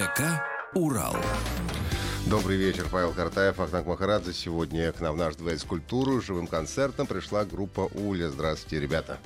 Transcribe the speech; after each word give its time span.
ДК 0.00 0.40
«Урал». 0.72 1.14
Добрый 2.24 2.56
вечер, 2.56 2.86
Павел 2.90 3.12
Картаев, 3.12 3.60
Ахтанг 3.60 3.86
Махарадзе. 3.86 4.32
Сегодня 4.32 4.90
к 4.92 5.00
нам 5.02 5.14
в 5.14 5.18
наш 5.18 5.34
дворец 5.36 5.62
культуры 5.62 6.22
живым 6.22 6.46
концертом 6.46 7.06
пришла 7.06 7.44
группа 7.44 7.80
Уля. 7.92 8.30
Здравствуйте, 8.30 8.80
ребята. 8.80 9.18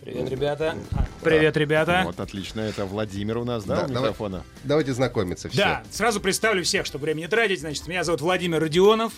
Привет, 0.00 0.30
ребята. 0.30 0.78
Привет, 1.22 1.58
ребята. 1.58 2.04
Вот, 2.06 2.20
отлично. 2.20 2.62
Это 2.62 2.86
Владимир 2.86 3.36
у 3.36 3.44
нас, 3.44 3.64
да, 3.64 3.76
Да, 3.76 3.84
у 3.84 3.88
давай. 3.88 4.02
микрофона? 4.04 4.44
Давайте 4.64 4.94
знакомиться 4.94 5.50
все. 5.50 5.58
Да, 5.58 5.82
сразу 5.90 6.20
представлю 6.22 6.64
всех, 6.64 6.86
чтобы 6.86 7.04
время 7.04 7.18
не 7.20 7.28
тратить. 7.28 7.60
Значит, 7.60 7.86
меня 7.86 8.02
зовут 8.02 8.22
Владимир 8.22 8.60
Родионов. 8.62 9.12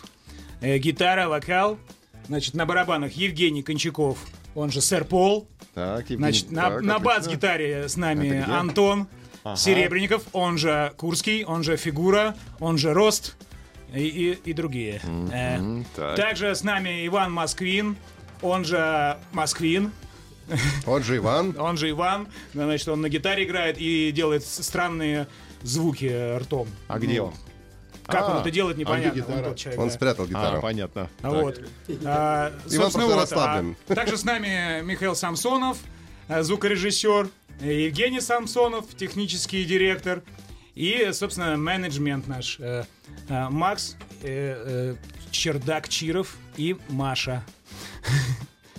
Э, 0.60 0.76
гитара, 0.78 1.28
вокал. 1.28 1.78
Значит, 2.26 2.54
на 2.54 2.66
барабанах 2.66 3.12
Евгений 3.12 3.62
Кончаков, 3.62 4.18
он 4.56 4.72
же 4.72 4.80
Сэр 4.80 5.04
Пол. 5.04 5.46
Так, 5.72 6.00
Евгений, 6.10 6.18
Значит, 6.18 6.50
на, 6.50 6.62
так, 6.62 6.82
на 6.82 6.96
отлично. 6.96 6.98
бас-гитаре 6.98 7.88
с 7.88 7.96
нами? 7.96 8.44
Антон 8.50 9.06
Ага. 9.44 9.56
Серебренников, 9.56 10.22
он 10.32 10.58
же 10.58 10.92
Курский, 10.96 11.44
он 11.44 11.62
же 11.62 11.76
Фигура, 11.76 12.36
он 12.58 12.76
же 12.78 12.92
Рост 12.92 13.36
и, 13.94 14.00
и- 14.02 14.50
и 14.50 14.52
другие. 14.52 15.00
Э, 15.32 15.82
так. 15.96 16.16
Также 16.16 16.54
с 16.54 16.62
нами 16.62 17.06
Иван 17.06 17.32
Москвин, 17.32 17.96
он 18.42 18.64
же 18.64 19.16
Москвин. 19.32 19.92
Он 20.86 21.02
же 21.02 21.16
Иван. 21.18 21.54
Он 21.60 21.76
же 21.76 21.88
Иван, 21.90 22.26
значит, 22.54 22.88
он 22.88 23.00
на 23.02 23.08
гитаре 23.08 23.44
играет 23.44 23.76
и 23.78 24.10
делает 24.10 24.44
странные 24.44 25.28
звуки 25.62 26.36
ртом. 26.38 26.66
А 26.88 26.98
где 26.98 27.20
он? 27.22 27.32
Как 28.04 28.28
он 28.28 28.38
А, 28.38 28.40
это 28.40 28.50
делает, 28.50 28.76
непонятно. 28.76 29.16
гитара? 29.16 29.48
Он 29.50 29.54
человек, 29.54 29.80
Он 29.80 29.88
да. 29.88 29.94
спрятал 29.94 30.24
А, 30.24 30.28
гитару. 30.28 30.60
понятно. 30.60 31.08
А. 31.22 31.30
Вот. 31.30 31.60
А, 32.04 32.52
собственно, 32.62 32.80
просто 32.90 33.00
вот, 33.06 33.16
расслаблен. 33.20 33.76
а 33.88 33.94
также 33.94 34.16
с 34.16 34.24
нами 34.24 34.82
Михаил 34.82 35.14
Самсонов, 35.14 35.78
звукорежиссер, 36.38 37.28
э, 37.60 37.82
Евгений 37.82 38.20
Самсонов, 38.20 38.94
технический 38.96 39.64
директор, 39.64 40.22
и, 40.74 41.10
собственно, 41.12 41.56
менеджмент 41.56 42.28
наш 42.28 42.58
э, 42.60 42.84
э, 43.28 43.48
Макс, 43.48 43.96
э, 44.22 44.94
э, 44.94 44.96
Чердак 45.30 45.88
Чиров 45.88 46.36
и 46.56 46.76
Маша. 46.88 47.44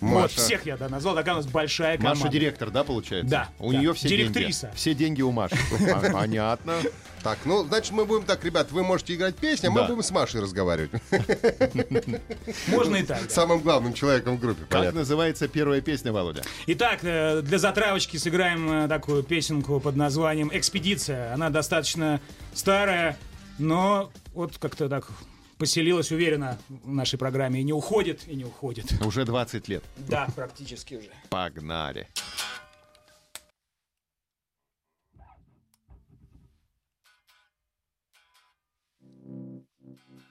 Вот, 0.02 0.24
Маша. 0.24 0.42
всех 0.42 0.66
я 0.66 0.78
да, 0.78 0.90
назвал, 0.90 1.14
такая 1.16 1.36
у 1.36 1.38
нас 1.38 1.46
большая 1.46 1.98
команда. 1.98 2.20
Маша 2.20 2.32
директор, 2.32 2.72
да, 2.72 2.84
получается? 2.84 3.30
Да, 3.30 3.50
У 3.60 3.72
да. 3.72 3.78
нее 3.78 3.94
все 3.94 4.10
Директриса. 4.10 4.62
деньги. 4.68 4.76
Все 4.76 4.94
деньги 4.96 5.22
у 5.22 5.32
Маши. 5.32 5.56
А, 5.92 6.12
Понятно. 6.12 6.74
Так, 7.22 7.38
ну, 7.46 7.64
значит, 7.64 7.92
мы 7.92 8.06
будем 8.06 8.26
так, 8.26 8.44
ребят, 8.44 8.72
вы 8.72 8.84
можете 8.84 9.14
играть 9.14 9.36
песни, 9.36 9.68
а 9.68 9.72
мы 9.72 9.84
будем 9.84 10.02
с 10.02 10.10
Машей 10.10 10.42
разговаривать. 10.42 10.92
Можно 12.68 12.96
и 12.96 13.04
так. 13.04 13.30
Самым 13.30 13.60
главным 13.60 13.94
человеком 13.94 14.38
в 14.38 14.40
группе, 14.40 14.64
Как 14.68 14.94
называется 14.94 15.48
первая 15.48 15.82
песня, 15.82 16.12
Володя? 16.12 16.42
Итак, 16.66 17.00
э, 17.04 17.42
для 17.44 17.60
затравочки 17.60 18.18
сыграем 18.18 18.72
э, 18.72 18.88
такую 18.88 19.22
песенку 19.22 19.80
под 19.80 19.96
названием 19.96 20.50
«Экспедиция». 20.52 21.32
Она 21.34 21.52
достаточно 21.52 22.20
старая, 22.56 23.18
но 23.60 24.12
вот 24.34 24.58
как-то 24.58 24.90
так 24.90 25.08
поселилась 25.62 26.12
уверенно 26.12 26.58
в 26.70 26.92
нашей 26.92 27.20
программе 27.20 27.62
и 27.62 27.64
не 27.64 27.72
уходит, 27.72 28.28
и 28.28 28.36
не 28.36 28.46
уходит. 28.46 28.92
Уже 29.06 29.26
20 29.26 29.68
лет. 29.68 29.84
Да, 30.10 30.28
практически 30.36 30.96
уже. 30.96 31.12
Погнали. 31.30 32.08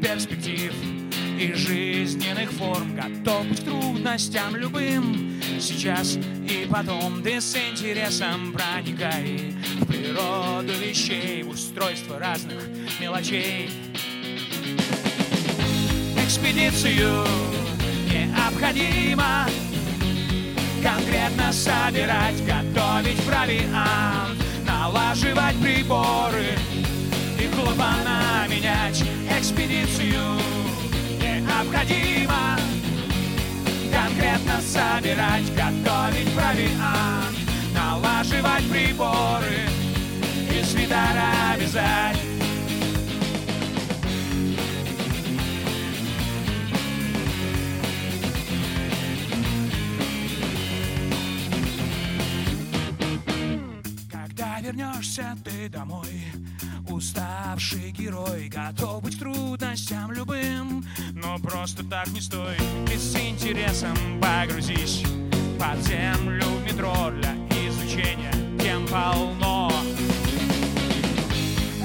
перспектив 0.00 0.72
и 1.38 1.52
жизненных 1.54 2.50
форм. 2.52 2.94
Готов 2.94 3.46
к 3.48 3.64
трудностям 3.64 4.56
любым 4.56 5.40
Сейчас 5.60 6.16
и 6.16 6.66
потом. 6.70 7.22
Ты 7.22 7.40
с 7.40 7.56
интересом 7.56 8.52
проникай 8.52 9.54
В 9.80 9.86
природу 9.86 10.72
вещей, 10.72 11.42
в 11.42 11.50
устройство 11.50 12.18
разных 12.18 12.62
мелочей. 13.00 13.70
Экспедицию 16.16 17.24
необходимо 18.10 19.46
Конкретно 20.82 21.52
собирать, 21.52 22.44
готовить 22.46 23.22
провиант 23.24 24.38
Налаживать 24.66 25.56
приборы 25.60 26.56
и 27.38 27.48
клапана 27.54 28.21
менять 28.62 29.02
экспедицию 29.38 30.38
необходимо 31.20 32.56
конкретно 33.92 34.60
собирать, 34.60 35.54
готовить 35.56 36.32
провиант, 36.32 37.36
налаживать 37.74 38.70
приборы 38.70 39.68
и 40.48 40.64
свитера 40.64 41.56
вязать. 41.58 42.18
Когда 54.10 54.60
вернешься 54.60 55.36
ты 55.44 55.68
домой, 55.68 56.31
уставший 57.02 57.90
герой, 57.90 58.48
готов 58.48 59.02
быть 59.02 59.16
к 59.16 59.18
трудностям 59.18 60.12
любым, 60.12 60.84
но 61.14 61.36
просто 61.40 61.82
так 61.84 62.06
не 62.08 62.20
стой, 62.20 62.56
и 62.92 62.96
с 62.96 63.16
интересом 63.16 63.96
погрузись 64.20 65.02
под 65.58 65.82
землю 65.84 66.44
в 66.44 66.64
метро 66.64 66.94
для 67.10 67.34
изучения 67.66 68.32
тем 68.60 68.86
полно. 68.86 69.72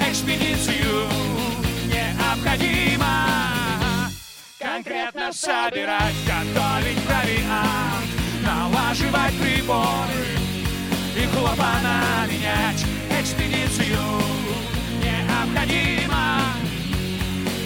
Экспедицию 0.08 1.08
необходимо 1.86 3.26
конкретно 4.60 5.32
собирать, 5.32 6.14
готовить 6.26 7.02
провиант, 7.02 8.08
налаживать 8.46 9.36
приборы 9.40 10.28
и 11.16 11.26
клапана 11.36 12.24
менять 12.28 12.86
экспедицию 13.20 13.67
необходимо. 15.48 16.40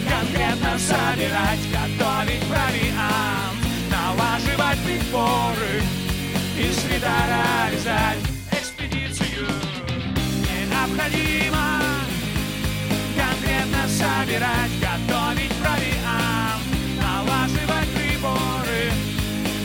Конкретно 0.08 0.78
собирать, 0.78 1.60
готовить 1.70 2.42
провиант, 2.46 3.58
налаживать 3.90 4.78
приборы 4.84 5.82
и 6.58 6.72
свитера 6.72 7.70
вязать 7.70 8.18
экспедицию. 8.52 9.48
Необходимо 10.70 11.80
конкретно 13.16 13.88
собирать, 13.88 14.70
готовить 14.80 15.52
провиант, 15.56 16.62
налаживать 17.00 17.88
приборы 17.94 18.92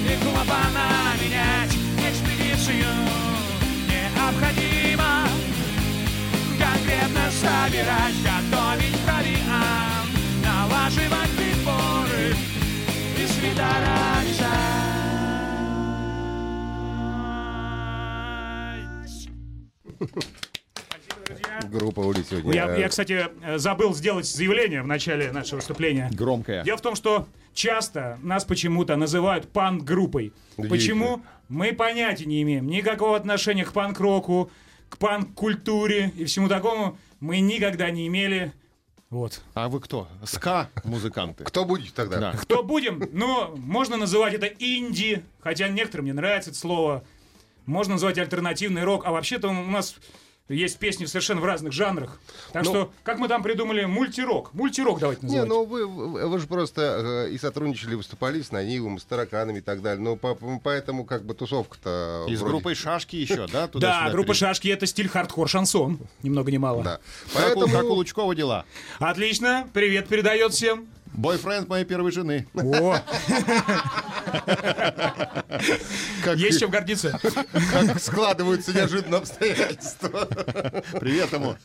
и 0.05 0.23
клапана 0.23 1.13
менять 1.21 1.73
экспедицию 2.09 3.16
собирать, 7.37 8.15
готовить 8.23 8.99
провиант, 9.05 10.09
налаживать 10.43 11.29
приборы 11.37 12.35
и 13.15 13.27
свитера 13.27 14.21
вязать. 14.25 14.47
Группа 21.69 21.99
Ули 21.99 22.23
сегодня. 22.27 22.53
Я, 22.53 22.75
я, 22.75 22.89
кстати, 22.89 23.25
забыл 23.57 23.93
сделать 23.93 24.25
заявление 24.25 24.81
в 24.81 24.87
начале 24.87 25.31
нашего 25.31 25.57
выступления. 25.57 26.09
Громкая. 26.13 26.63
Дело 26.63 26.77
в 26.77 26.81
том, 26.81 26.95
что 26.95 27.27
часто 27.53 28.17
нас 28.23 28.45
почему-то 28.45 28.95
называют 28.95 29.51
панк-группой. 29.51 30.33
Почему? 30.55 31.21
Мы 31.49 31.73
понятия 31.73 32.25
не 32.25 32.41
имеем 32.41 32.67
никакого 32.67 33.15
отношения 33.15 33.65
к 33.65 33.73
панк-року, 33.73 34.49
к 34.89 34.97
панк-культуре 34.97 36.11
и 36.15 36.25
всему 36.25 36.47
такому. 36.47 36.97
Мы 37.19 37.39
никогда 37.39 37.89
не 37.89 38.07
имели. 38.07 38.53
Вот. 39.09 39.41
А 39.53 39.69
вы 39.69 39.79
кто? 39.79 40.07
СКА-музыканты. 40.23 41.45
Кто 41.45 41.63
будет 41.65 41.93
тогда? 41.93 42.19
Да. 42.19 42.31
Кто 42.33 42.61
будем? 42.61 43.09
Ну, 43.13 43.55
можно 43.55 43.95
называть 43.95 44.33
это 44.33 44.47
инди, 44.47 45.23
хотя 45.39 45.69
некоторым 45.69 46.07
не 46.07 46.13
нравится 46.13 46.49
это 46.49 46.59
слово. 46.59 47.03
Можно 47.65 47.93
называть 47.93 48.17
альтернативный 48.17 48.83
рок. 48.83 49.05
А 49.05 49.11
вообще-то 49.11 49.49
у 49.49 49.53
нас 49.53 49.95
есть 50.49 50.77
песни 50.79 51.05
совершенно 51.05 51.41
в 51.41 51.45
разных 51.45 51.73
жанрах. 51.73 52.19
Так 52.53 52.63
Ну- 52.63 52.69
что, 52.69 52.91
как 53.03 53.19
мы 53.19 53.27
там 53.27 53.44
придумали, 53.44 53.83
мультирок. 53.85 54.53
Мультирок 54.53 54.99
давайте 54.99 55.21
Не, 55.25 55.41
называть. 55.41 55.49
ну 55.49 55.65
вы, 55.65 55.85
вы, 55.88 56.27
вы 56.27 56.39
же 56.39 56.47
просто 56.47 57.25
э, 57.27 57.31
и 57.31 57.38
сотрудничали, 57.38 57.95
выступали 57.95 58.41
с 58.41 58.51
Нанивом, 58.51 58.99
с 58.99 59.03
Тараканами 59.03 59.57
и 59.57 59.61
так 59.61 59.81
далее. 59.81 60.01
Ну, 60.03 60.15
по- 60.15 60.35
поэтому 60.63 61.05
как 61.05 61.25
бы 61.25 61.33
тусовка-то... 61.33 62.25
И 62.29 62.35
с 62.35 62.39
вроде- 62.39 62.53
группой 62.53 62.75
Шашки 62.75 63.15
еще, 63.17 63.47
да? 63.47 63.67
да, 63.73 64.09
группа 64.11 64.33
«Шашки»— 64.33 64.67
это 64.69 64.85
стиль 64.85 65.07
хардкор-шансон. 65.09 65.99
Ни 66.23 66.29
много 66.29 66.51
ни 66.51 66.57
мало. 66.57 66.83
Да. 66.83 66.99
Поэтому... 67.33 67.67
как 67.67 67.83
у 67.83 67.94
Лучкова 67.94 68.33
дела. 68.35 68.65
Отлично, 68.99 69.67
привет 69.73 70.07
передает 70.07 70.53
всем. 70.53 70.88
Бойфренд 71.13 71.68
моей 71.68 71.86
первой 71.86 72.12
жены. 72.12 72.48
О, 72.54 72.98
как, 76.24 76.38
есть 76.38 76.59
чем 76.59 76.69
гордиться. 76.69 77.19
как 77.71 78.00
складываются 78.00 78.74
неожиданно 78.74 79.18
обстоятельства. 79.18 80.27
Привет 81.00 81.33
ему. 81.33 81.56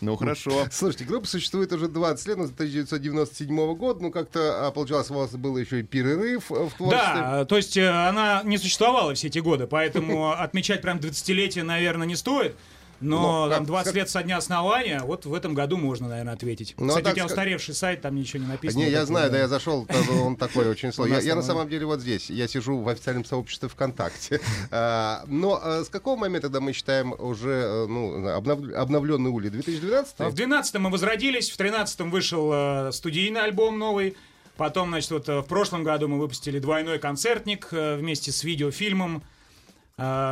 Ну 0.00 0.16
хорошо. 0.16 0.66
Слушайте, 0.70 1.04
группа 1.04 1.26
существует 1.26 1.72
уже 1.72 1.88
20 1.88 2.28
лет, 2.28 2.36
но 2.38 2.46
с 2.46 2.52
1997 2.52 3.74
года. 3.74 4.02
Ну, 4.02 4.10
как-то 4.10 4.66
а, 4.66 4.70
получалось, 4.70 5.10
у 5.10 5.14
вас 5.14 5.32
был 5.32 5.56
еще 5.56 5.80
и 5.80 5.82
перерыв 5.82 6.50
э, 6.50 6.54
в 6.54 6.74
творчестве. 6.74 7.14
Да, 7.14 7.44
то 7.44 7.56
есть 7.56 7.76
э, 7.76 7.88
она 7.88 8.42
не 8.44 8.58
существовала 8.58 9.14
все 9.14 9.28
эти 9.28 9.38
годы, 9.38 9.66
поэтому 9.66 10.32
отмечать 10.32 10.82
прям 10.82 10.98
20-летие, 10.98 11.62
наверное, 11.62 12.06
не 12.06 12.16
стоит. 12.16 12.56
Но 13.00 13.44
Ну, 13.46 13.50
там 13.50 13.58
как 13.60 13.66
20 13.66 13.82
сказать- 13.90 13.94
лет 13.96 14.10
со 14.10 14.22
дня 14.22 14.36
основания, 14.38 15.00
вот 15.02 15.26
в 15.26 15.34
этом 15.34 15.54
году 15.54 15.76
можно, 15.76 16.08
наверное, 16.08 16.34
ответить. 16.34 16.74
Ну, 16.78 16.86
а 16.86 16.88
Кстати, 16.88 17.04
так 17.04 17.12
у 17.12 17.16
тебя 17.16 17.26
устаревший 17.26 17.74
сайт, 17.74 18.00
там 18.00 18.14
ничего 18.14 18.42
не 18.42 18.48
написано. 18.48 18.80
Не, 18.82 18.90
я 18.90 19.04
знаю, 19.04 19.30
да, 19.30 19.38
я 19.38 19.48
зашел, 19.48 19.86
он 20.22 20.36
такой 20.36 20.68
очень 20.68 20.92
сложный. 20.92 21.22
Я, 21.22 21.34
на 21.34 21.42
самом 21.42 21.68
деле 21.68 21.86
вот 21.86 22.00
здесь, 22.00 22.30
я 22.30 22.48
сижу 22.48 22.78
в 22.78 22.88
официальном 22.88 23.24
сообществе 23.24 23.68
ВКонтакте. 23.68 24.40
А, 24.70 25.24
Но 25.26 25.60
а, 25.62 25.84
с 25.84 25.88
какого 25.88 26.16
момента 26.16 26.48
тогда 26.48 26.60
мы 26.60 26.72
считаем 26.72 27.14
уже 27.18 27.50
э, 27.50 27.86
ну, 27.86 28.26
обнов- 28.36 28.72
обновленный 28.74 29.30
Ули? 29.30 29.48
2012? 29.48 30.20
В 30.20 30.34
12 30.34 30.74
мы 30.76 30.90
возродились, 30.90 31.50
в 31.50 31.56
13 31.56 32.00
вышел 32.10 32.50
э, 32.52 32.92
студийный 32.92 33.42
альбом 33.42 33.78
новый. 33.78 34.16
Потом, 34.56 34.88
значит, 34.88 35.10
вот 35.10 35.28
э, 35.28 35.40
в 35.40 35.44
прошлом 35.44 35.84
году 35.84 36.08
мы 36.08 36.18
выпустили 36.18 36.58
двойной 36.58 36.98
концертник 36.98 37.68
вместе 37.70 38.32
с 38.32 38.42
видеофильмом, 38.44 39.22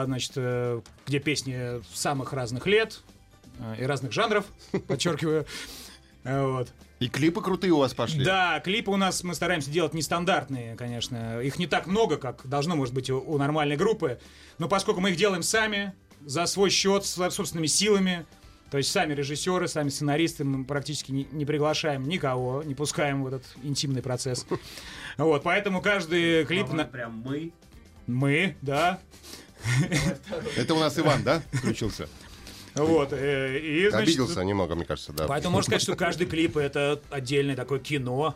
значит, 0.04 0.32
э, 0.36 0.80
где 1.06 1.18
песни 1.20 1.82
самых 1.94 2.34
разных 2.34 2.66
лет 2.66 3.00
э, 3.58 3.76
и 3.80 3.84
разных 3.84 4.12
жанров, 4.12 4.44
подчеркиваю. 4.88 5.46
Э, 6.24 6.46
Вот. 6.46 6.72
И 7.00 7.08
клипы 7.08 7.40
крутые 7.40 7.72
у 7.72 7.78
вас 7.78 7.94
пошли. 7.94 8.24
Да, 8.24 8.60
клипы 8.60 8.90
у 8.90 8.96
нас 8.96 9.22
мы 9.24 9.34
стараемся 9.34 9.70
делать 9.70 9.94
нестандартные, 9.94 10.76
конечно. 10.76 11.40
Их 11.40 11.58
не 11.58 11.66
так 11.66 11.86
много, 11.86 12.18
как 12.18 12.46
должно, 12.46 12.76
может 12.76 12.94
быть, 12.94 13.08
у, 13.10 13.18
у 13.18 13.38
нормальной 13.38 13.76
группы. 13.76 14.20
Но 14.58 14.68
поскольку 14.68 15.00
мы 15.00 15.10
их 15.10 15.16
делаем 15.16 15.42
сами, 15.42 15.92
за 16.24 16.44
свой 16.46 16.68
счет, 16.70 17.04
с 17.06 17.14
собственными 17.30 17.66
силами, 17.66 18.26
то 18.70 18.76
есть 18.78 18.90
сами 18.90 19.14
режиссеры, 19.14 19.66
сами 19.66 19.88
сценаристы, 19.88 20.44
мы 20.44 20.64
практически 20.64 21.10
не, 21.10 21.26
не 21.32 21.44
приглашаем 21.46 22.06
никого, 22.06 22.62
не 22.62 22.74
пускаем 22.74 23.22
в 23.22 23.26
этот 23.28 23.44
интимный 23.62 24.02
процесс. 24.02 24.46
Вот, 25.16 25.42
поэтому 25.44 25.80
каждый 25.80 26.44
клип... 26.44 26.70
на- 26.72 26.84
Прям 26.84 27.22
мы. 27.24 27.52
Мы, 28.06 28.56
да. 28.62 28.98
Это 30.56 30.74
у 30.74 30.78
нас 30.78 30.98
Иван, 30.98 31.22
да, 31.22 31.42
включился? 31.52 32.08
Вот, 32.74 33.12
э, 33.12 33.58
и, 33.58 33.88
значит, 33.88 34.08
Обиделся 34.08 34.42
немного, 34.42 34.74
мне 34.74 34.84
кажется, 34.84 35.12
да. 35.12 35.26
Поэтому 35.28 35.52
можно 35.54 35.66
сказать, 35.66 35.82
что 35.82 35.94
каждый 35.94 36.26
клип 36.26 36.56
это 36.56 37.00
отдельное 37.10 37.54
такое 37.54 37.78
кино. 37.78 38.34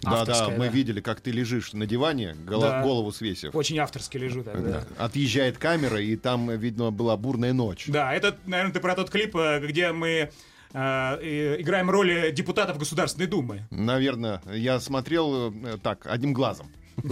Да, 0.00 0.24
да, 0.24 0.48
мы 0.50 0.68
видели, 0.68 1.00
как 1.00 1.20
ты 1.20 1.30
лежишь 1.30 1.72
на 1.72 1.86
диване, 1.86 2.36
голо- 2.46 2.60
Да. 2.68 2.82
голову 2.82 3.10
свесив. 3.12 3.54
Очень 3.54 3.78
авторски 3.78 4.18
лежу 4.18 4.42
тогда. 4.42 4.84
Отъезжает 4.98 5.56
камера, 5.58 6.00
и 6.00 6.16
там, 6.16 6.50
видно, 6.50 6.90
была 6.90 7.16
бурная 7.16 7.52
ночь. 7.52 7.84
Да, 7.88 8.12
это, 8.14 8.36
наверное, 8.46 8.72
ты 8.72 8.80
про 8.80 8.94
тот 8.94 9.10
клип, 9.10 9.34
э, 9.36 9.60
где 9.66 9.92
мы 9.92 10.30
э, 10.72 11.56
играем 11.60 11.88
роли 11.88 12.32
депутатов 12.32 12.78
Государственной 12.78 13.26
Думы. 13.26 13.62
Наверное, 13.70 14.42
я 14.52 14.80
смотрел 14.80 15.54
так, 15.82 16.06
одним 16.06 16.32
глазом. 16.32 16.70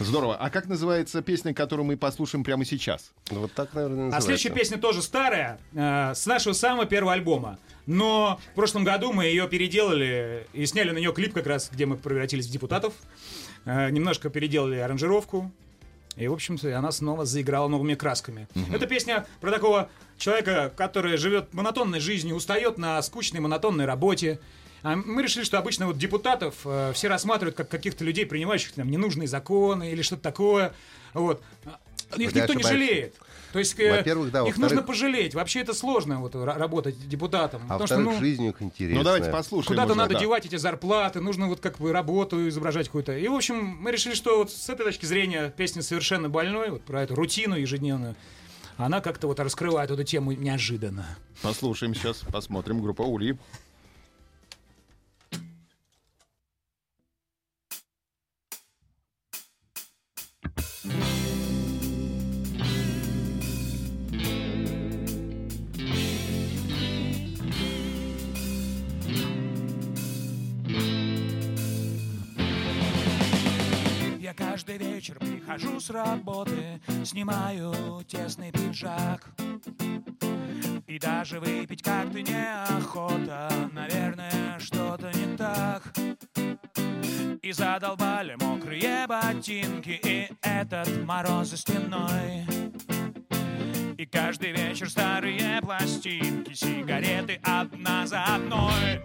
Здорово. 0.00 0.36
А 0.36 0.50
как 0.50 0.66
называется 0.66 1.22
песня, 1.22 1.54
которую 1.54 1.86
мы 1.86 1.96
послушаем 1.96 2.44
прямо 2.44 2.64
сейчас? 2.64 3.12
Ну, 3.30 3.40
Вот 3.40 3.52
так, 3.52 3.72
наверное, 3.74 3.96
А 3.96 4.04
называется. 4.06 4.26
следующая 4.26 4.50
песня 4.50 4.78
тоже 4.78 5.02
старая, 5.02 5.58
э, 5.72 6.12
с 6.14 6.26
нашего 6.26 6.52
самого 6.52 6.86
первого 6.86 7.12
альбома. 7.12 7.58
Но 7.86 8.40
в 8.52 8.54
прошлом 8.54 8.82
году 8.84 9.12
мы 9.12 9.26
ее 9.26 9.46
переделали 9.48 10.46
и 10.52 10.66
сняли 10.66 10.90
на 10.90 10.98
нее 10.98 11.12
клип 11.12 11.32
как 11.34 11.46
раз, 11.46 11.70
где 11.72 11.86
мы 11.86 11.96
превратились 11.96 12.46
в 12.46 12.50
депутатов. 12.50 12.94
Э, 13.64 13.90
немножко 13.90 14.30
переделали 14.30 14.76
аранжировку. 14.76 15.50
И, 16.16 16.28
в 16.28 16.32
общем-то, 16.32 16.76
она 16.78 16.92
снова 16.92 17.24
заиграла 17.24 17.66
новыми 17.68 17.94
красками. 17.94 18.46
Это 18.72 18.86
песня 18.86 19.26
про 19.40 19.50
такого 19.50 19.90
человека, 20.16 20.72
который 20.76 21.16
живет 21.16 21.52
монотонной 21.52 21.98
жизнью, 21.98 22.36
устает 22.36 22.78
на 22.78 23.02
скучной 23.02 23.40
монотонной 23.40 23.84
работе. 23.84 24.38
А 24.84 24.96
мы 24.96 25.22
решили, 25.22 25.44
что 25.44 25.58
обычно 25.58 25.86
вот 25.86 25.96
депутатов 25.96 26.56
э, 26.66 26.92
все 26.94 27.08
рассматривают 27.08 27.56
как 27.56 27.70
каких-то 27.70 28.04
людей, 28.04 28.26
принимающих 28.26 28.72
там 28.72 28.90
ненужные 28.90 29.26
законы 29.26 29.90
или 29.90 30.02
что-то 30.02 30.22
такое. 30.22 30.74
Вот. 31.14 31.42
Их 32.18 32.32
Вы 32.32 32.40
никто 32.40 32.52
не 32.52 32.62
жалеет. 32.62 33.14
То 33.54 33.60
есть 33.60 33.80
э, 33.80 33.96
Во-первых, 33.96 34.30
да, 34.30 34.46
их 34.46 34.58
нужно 34.58 34.82
пожалеть. 34.82 35.34
Вообще 35.34 35.60
это 35.60 35.72
сложно 35.72 36.20
вот, 36.20 36.34
ра- 36.34 36.58
работать 36.58 37.08
депутатом. 37.08 37.62
А 37.68 37.78
потому 37.78 37.86
что, 37.86 37.98
ну, 37.98 38.18
жизнь 38.18 38.42
у 38.42 38.46
них 38.48 38.60
интересная. 38.60 38.98
Ну, 38.98 39.04
давайте 39.04 39.30
послушаем. 39.30 39.68
Куда-то 39.68 39.92
уже, 39.92 39.98
надо 39.98 40.14
да. 40.14 40.20
девать 40.20 40.44
эти 40.44 40.56
зарплаты, 40.56 41.20
нужно 41.20 41.48
вот 41.48 41.60
как 41.60 41.78
бы 41.78 41.90
работу 41.90 42.46
изображать 42.46 42.88
какую-то. 42.88 43.16
И, 43.16 43.26
в 43.26 43.34
общем, 43.34 43.78
мы 43.80 43.90
решили, 43.90 44.14
что 44.14 44.36
вот 44.36 44.52
с 44.52 44.68
этой 44.68 44.84
точки 44.84 45.06
зрения 45.06 45.48
песня 45.56 45.80
совершенно 45.80 46.28
больной, 46.28 46.68
вот 46.68 46.82
про 46.82 47.04
эту 47.04 47.14
рутину 47.14 47.56
ежедневную, 47.56 48.16
она 48.76 49.00
как-то 49.00 49.28
вот 49.28 49.40
раскрывает 49.40 49.90
эту 49.90 50.04
тему 50.04 50.32
неожиданно. 50.32 51.06
Послушаем 51.40 51.94
сейчас, 51.94 52.18
посмотрим. 52.30 52.82
Группа 52.82 53.02
Ули. 53.02 53.38
Каждый 74.64 74.86
вечер 74.86 75.18
прихожу 75.18 75.78
с 75.78 75.90
работы, 75.90 76.80
снимаю 77.04 78.02
тесный 78.08 78.50
пиджак. 78.50 79.28
И 80.86 80.98
даже 80.98 81.38
выпить 81.40 81.82
как-то 81.82 82.22
неохота, 82.22 83.50
наверное, 83.72 84.58
что-то 84.58 85.10
не 85.12 85.36
так. 85.36 85.82
И 87.42 87.52
задолбали 87.52 88.36
мокрые 88.40 89.06
ботинки 89.06 90.00
и 90.02 90.30
этот 90.40 91.04
мороз 91.04 91.48
за 91.48 91.56
стеной. 91.58 92.46
И 93.98 94.06
каждый 94.06 94.52
вечер 94.52 94.88
старые 94.88 95.60
пластинки, 95.60 96.54
сигареты 96.54 97.38
одна 97.42 98.06
за 98.06 98.24
одной. 98.24 99.02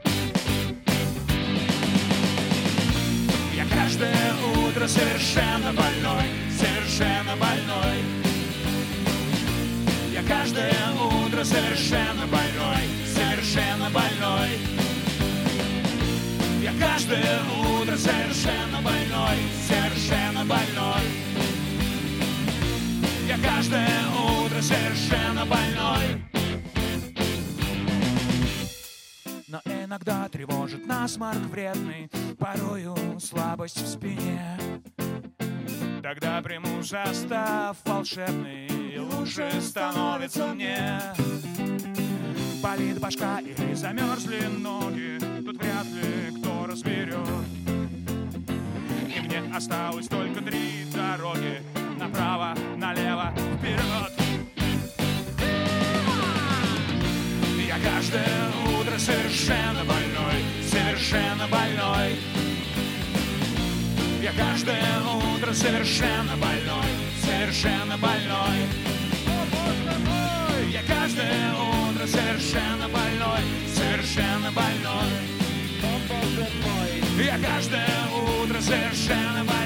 Каждое 3.70 4.34
утро 4.56 4.88
совершенно 4.88 5.74
больной, 5.74 6.26
совершенно 6.58 7.36
больной. 7.36 7.98
Я 10.12 10.24
каждое 10.24 10.74
утро 11.26 11.44
совершенно 11.44 12.26
больной, 12.28 12.84
совершенно 13.14 13.90
больной. 13.90 14.50
Я 16.62 16.72
каждое 16.80 17.40
утро 17.82 17.98
совершенно 17.98 18.82
больной, 18.82 19.38
совершенно 19.68 20.46
больной. 20.46 21.06
Я 23.28 23.38
каждое 23.38 23.90
утро 24.18 24.62
совершенно 24.62 25.46
больной. 25.46 26.29
Иногда 29.90 30.30
тревожит 30.30 30.86
насморк 30.86 31.40
вредный, 31.50 32.12
порою 32.38 32.96
слабость 33.20 33.82
в 33.82 33.88
спине. 33.88 34.56
Тогда 36.04 36.44
приму 36.44 36.84
состав 36.84 37.76
волшебный, 37.86 38.68
и 38.68 39.00
лучше 39.00 39.50
становится 39.60 40.54
мне. 40.54 41.02
болит 42.62 43.00
башка 43.00 43.40
или 43.40 43.74
замерзли 43.74 44.46
ноги, 44.60 45.18
тут 45.44 45.58
вряд 45.58 45.88
ли 45.88 46.38
кто 46.38 46.68
разберет. 46.68 47.28
И 49.08 49.20
мне 49.22 49.42
осталось 49.56 50.08
только 50.08 50.40
три 50.44 50.86
дороги, 50.94 51.64
направо, 51.98 52.54
налево, 52.78 53.34
вперед. 53.58 54.14
Я 57.68 57.80
каждое 57.80 58.69
совершенно 59.00 59.86
больной, 59.86 60.44
совершенно 60.70 61.48
больной. 61.48 62.16
Я 64.22 64.32
каждое 64.34 64.84
утро 65.36 65.54
совершенно 65.54 66.36
больной, 66.36 66.92
совершенно 67.24 67.98
больной. 67.98 68.68
Я 70.72 70.82
каждое 70.84 71.54
утро 71.54 72.06
совершенно 72.06 72.90
больной, 72.90 73.42
совершенно 73.74 74.52
больной. 74.52 75.30
Я 77.24 77.38
каждое 77.40 77.88
утро 78.44 78.62
совершенно 78.62 79.44
больной. 79.46 79.59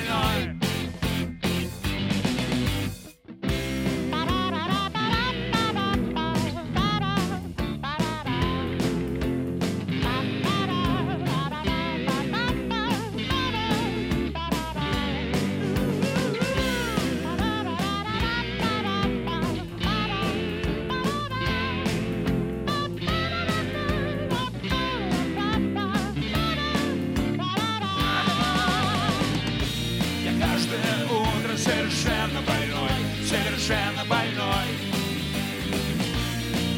Совершенно 33.64 34.04
больной. 34.06 34.68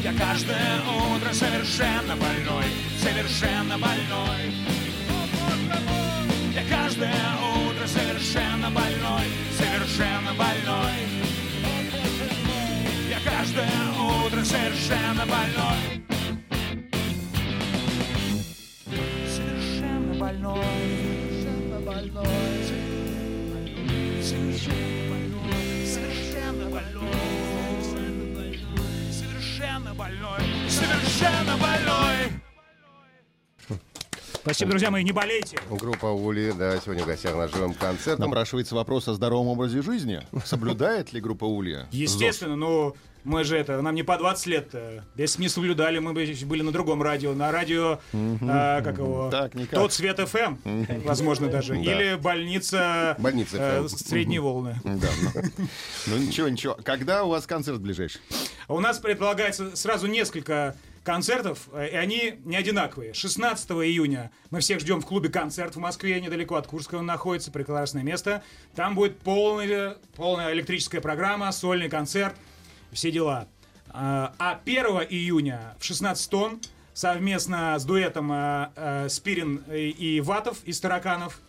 Я 0.04 0.12
каждое 0.12 0.80
утро 1.14 1.32
совершенно 1.32 2.14
больной, 2.14 2.64
совершенно 3.00 3.76
больной. 3.76 4.54
Я 6.54 6.62
каждое 6.70 7.12
утро 7.56 7.86
совершенно 7.88 8.70
больной, 8.70 9.26
совершенно 9.58 10.32
больной. 10.34 10.96
Я 13.10 13.18
каждое 13.24 13.68
утро 13.98 14.44
совершенно 14.44 15.26
больной. 15.26 16.04
Совершенно 19.26 20.14
больной. 20.14 21.05
Спасибо, 34.46 34.70
друзья 34.70 34.92
мои, 34.92 35.02
не 35.02 35.10
болейте. 35.10 35.58
Группа 35.68 36.06
Ули, 36.06 36.54
да, 36.56 36.78
сегодня 36.78 37.02
в 37.02 37.06
гостях 37.08 37.34
на 37.34 37.48
живом 37.48 37.74
концертом. 37.74 38.26
Напрашивается 38.26 38.76
вопрос 38.76 39.08
о 39.08 39.14
здоровом 39.14 39.48
образе 39.48 39.82
жизни. 39.82 40.20
Соблюдает 40.44 41.12
ли 41.12 41.20
группа 41.20 41.46
Улья? 41.46 41.88
Естественно, 41.90 42.54
ну 42.54 42.94
мы 43.24 43.42
же 43.42 43.56
это, 43.58 43.82
нам 43.82 43.92
не 43.96 44.04
по 44.04 44.16
20 44.16 44.46
лет. 44.46 44.72
-то. 44.72 45.02
Если 45.16 45.42
не 45.42 45.48
соблюдали, 45.48 45.98
мы 45.98 46.12
бы 46.12 46.32
были 46.44 46.62
на 46.62 46.70
другом 46.70 47.02
радио. 47.02 47.34
На 47.34 47.50
радио, 47.50 47.98
а, 48.42 48.82
как 48.82 48.98
его, 48.98 49.30
Так, 49.32 49.56
никак. 49.56 49.80
тот 49.80 49.92
свет 49.92 50.20
ФМ, 50.20 50.58
возможно 51.04 51.48
даже. 51.48 51.76
Или 51.76 52.14
больница, 52.14 53.16
Больница 53.18 53.56
э, 53.56 53.80
FM. 53.82 53.88
средней 53.88 54.38
волны. 54.38 54.80
Да, 54.84 55.08
ну, 55.34 55.42
ну 56.06 56.18
ничего, 56.18 56.46
ничего. 56.46 56.78
Когда 56.84 57.24
у 57.24 57.30
вас 57.30 57.48
концерт 57.48 57.80
ближайший? 57.80 58.20
У 58.68 58.78
нас 58.78 59.00
предполагается 59.00 59.74
сразу 59.74 60.06
несколько 60.06 60.76
концертов, 61.06 61.68
э, 61.72 61.88
и 61.92 61.94
они 61.94 62.40
не 62.44 62.56
одинаковые. 62.56 63.14
16 63.14 63.70
июня 63.70 64.32
мы 64.50 64.60
всех 64.60 64.80
ждем 64.80 65.00
в 65.00 65.06
клубе 65.06 65.30
«Концерт» 65.30 65.76
в 65.76 65.78
Москве, 65.78 66.20
недалеко 66.20 66.56
от 66.56 66.66
Курского 66.66 67.00
находится, 67.00 67.50
прекрасное 67.50 68.02
место. 68.02 68.42
Там 68.74 68.94
будет 68.96 69.18
полная, 69.20 69.96
полная 70.16 70.52
электрическая 70.52 71.00
программа, 71.00 71.52
сольный 71.52 71.88
концерт, 71.88 72.34
все 72.92 73.10
дела. 73.10 73.48
А 73.88 74.34
а 74.38 74.60
1 74.62 74.84
июня 75.08 75.76
в 75.78 75.84
16 75.84 76.28
тонн 76.28 76.60
совместно 76.92 77.78
с 77.78 77.84
дуэтом 77.84 78.32
э, 78.32 78.70
э, 78.74 79.08
Спирин 79.08 79.62
и 79.72 80.20
Ватов 80.20 80.58
из 80.64 80.80
«Тараканов» 80.80 81.40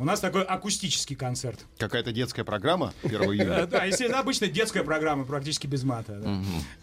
у 0.00 0.04
нас 0.04 0.18
такой 0.20 0.42
акустический 0.44 1.14
концерт. 1.14 1.60
Какая-то 1.78 2.10
детская 2.10 2.42
программа 2.42 2.92
1 3.04 3.20
Э, 3.20 3.24
июня? 3.26 3.66
Да, 3.66 3.84
естественно, 3.84 4.20
обычно 4.20 4.46
детская 4.48 4.82
программа, 4.82 5.24
практически 5.24 5.66
без 5.66 5.84
мата. 5.84 6.18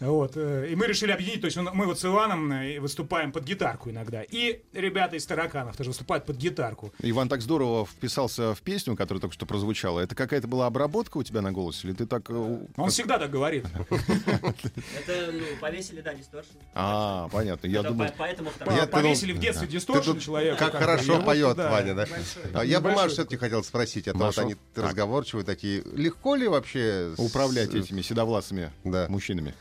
Вот. 0.00 0.32
э, 0.36 0.68
И 0.70 0.76
мы 0.76 0.86
решили 0.86 1.10
объединить, 1.10 1.40
то 1.40 1.46
есть 1.46 1.56
мы 1.56 1.86
вот 1.86 1.98
с 1.98 2.04
Иваном 2.04 2.52
э, 2.52 2.78
выступаем 2.78 3.32
под 3.32 3.42
гитарку 3.44 3.90
иногда. 3.90 4.22
И 4.22 4.62
ребята 4.72 5.16
из 5.16 5.26
тараканов 5.26 5.76
тоже 5.76 5.90
выступают 5.90 6.26
под 6.26 6.36
гитарку. 6.36 6.92
Иван 7.00 7.28
так 7.28 7.42
здорово 7.42 7.84
вписался 7.86 8.54
в 8.54 8.62
песню, 8.62 8.96
которая 8.96 9.20
только 9.20 9.34
что 9.34 9.46
прозвучала. 9.46 9.98
Это 10.00 10.14
какая-то 10.14 10.46
была 10.46 10.66
обработка 10.66 11.18
у 11.18 11.22
тебя 11.24 11.42
на 11.42 11.50
голосе? 11.50 11.88
Или 11.88 11.94
ты 11.94 12.06
так... 12.06 12.30
э, 12.30 12.58
Он 12.76 12.90
всегда 12.90 13.18
так 13.18 13.30
говорит. 13.32 13.66
Это, 13.90 15.32
ну, 15.32 15.40
повесили, 15.60 16.00
да, 16.00 16.14
дисторшн. 16.14 16.50
А, 16.74 17.28
понятно. 17.30 17.66
Я 17.66 17.82
по- 17.82 18.12
поэтому 18.16 18.50
Повесили 18.90 19.32
в 19.32 19.38
детстве 19.40 19.66
дисторшн 19.66 20.18
человека. 20.18 20.58
как 20.70 20.74
хорошо 20.80 21.20
поет. 21.22 21.56
Ваня, 21.56 21.94
да? 21.94 22.06
А 22.54 22.64
Я 22.64 22.80
бы 22.80 22.92
Маш 23.08 23.14
все-таки 23.14 23.36
хотел 23.36 23.62
спросить, 23.64 24.08
а 24.08 24.12
то 24.12 24.18
вот 24.18 24.38
они 24.38 24.56
Так. 24.74 24.86
разговорчивые 24.86 25.44
такие. 25.44 25.82
Легко 25.94 26.34
ли 26.36 26.46
вообще 26.48 27.12
с- 27.16 27.18
Управлять 27.18 27.74
этими 27.74 28.02
седовласыми 28.02 28.72
Да. 28.84 29.06
мужчинами. 29.08 29.54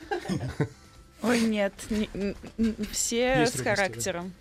Ой, 1.23 1.41
нет, 1.41 1.73
не- 1.89 2.35
все 2.91 3.39
Есть 3.39 3.57
с 3.57 3.61
характером. 3.63 4.33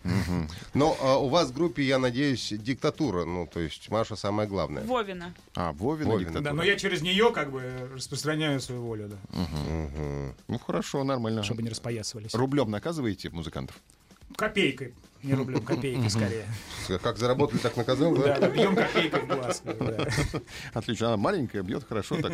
Но 0.75 0.95
а, 1.01 1.17
у 1.17 1.29
вас 1.29 1.49
в 1.49 1.55
группе, 1.55 1.83
я 1.83 1.99
надеюсь, 1.99 2.53
диктатура. 2.55 3.25
Ну, 3.25 3.47
то 3.51 3.61
есть 3.61 3.89
Маша 3.91 4.15
самое 4.15 4.47
главное. 4.47 4.85
Вовина. 4.85 5.33
А, 5.55 5.73
Вовина, 5.73 6.11
Вовина. 6.11 6.19
диктатура. 6.29 6.43
Да, 6.51 6.53
но 6.53 6.63
я 6.63 6.77
через 6.77 7.01
нее 7.01 7.33
как 7.33 7.51
бы 7.51 7.63
распространяю 7.95 8.61
свою 8.61 8.83
волю, 8.83 9.09
да, 9.09 9.17
Ну, 10.49 10.59
хорошо, 10.59 11.03
нормально. 11.03 11.43
чтобы 11.43 11.63
не 11.63 11.71
распоясывались. 11.71 12.35
Рублем 12.35 12.71
наказываете 12.71 13.31
музыкантов? 13.31 13.77
Копейкой. 14.37 14.95
Не 15.23 15.35
рублем, 15.35 15.63
копейкой 15.65 16.09
скорее. 16.11 16.47
Как 17.03 17.19
заработали, 17.19 17.59
так 17.59 17.77
наказал, 17.77 18.15
Да, 18.15 18.39
да? 18.39 18.49
бьем 18.49 18.77
копейкой 18.77 19.23
в 19.23 19.27
глаз. 19.27 19.63
Отлично. 20.73 21.09
Она 21.09 21.17
маленькая, 21.17 21.63
бьет 21.63 21.85
хорошо 21.89 22.17
так. 22.21 22.33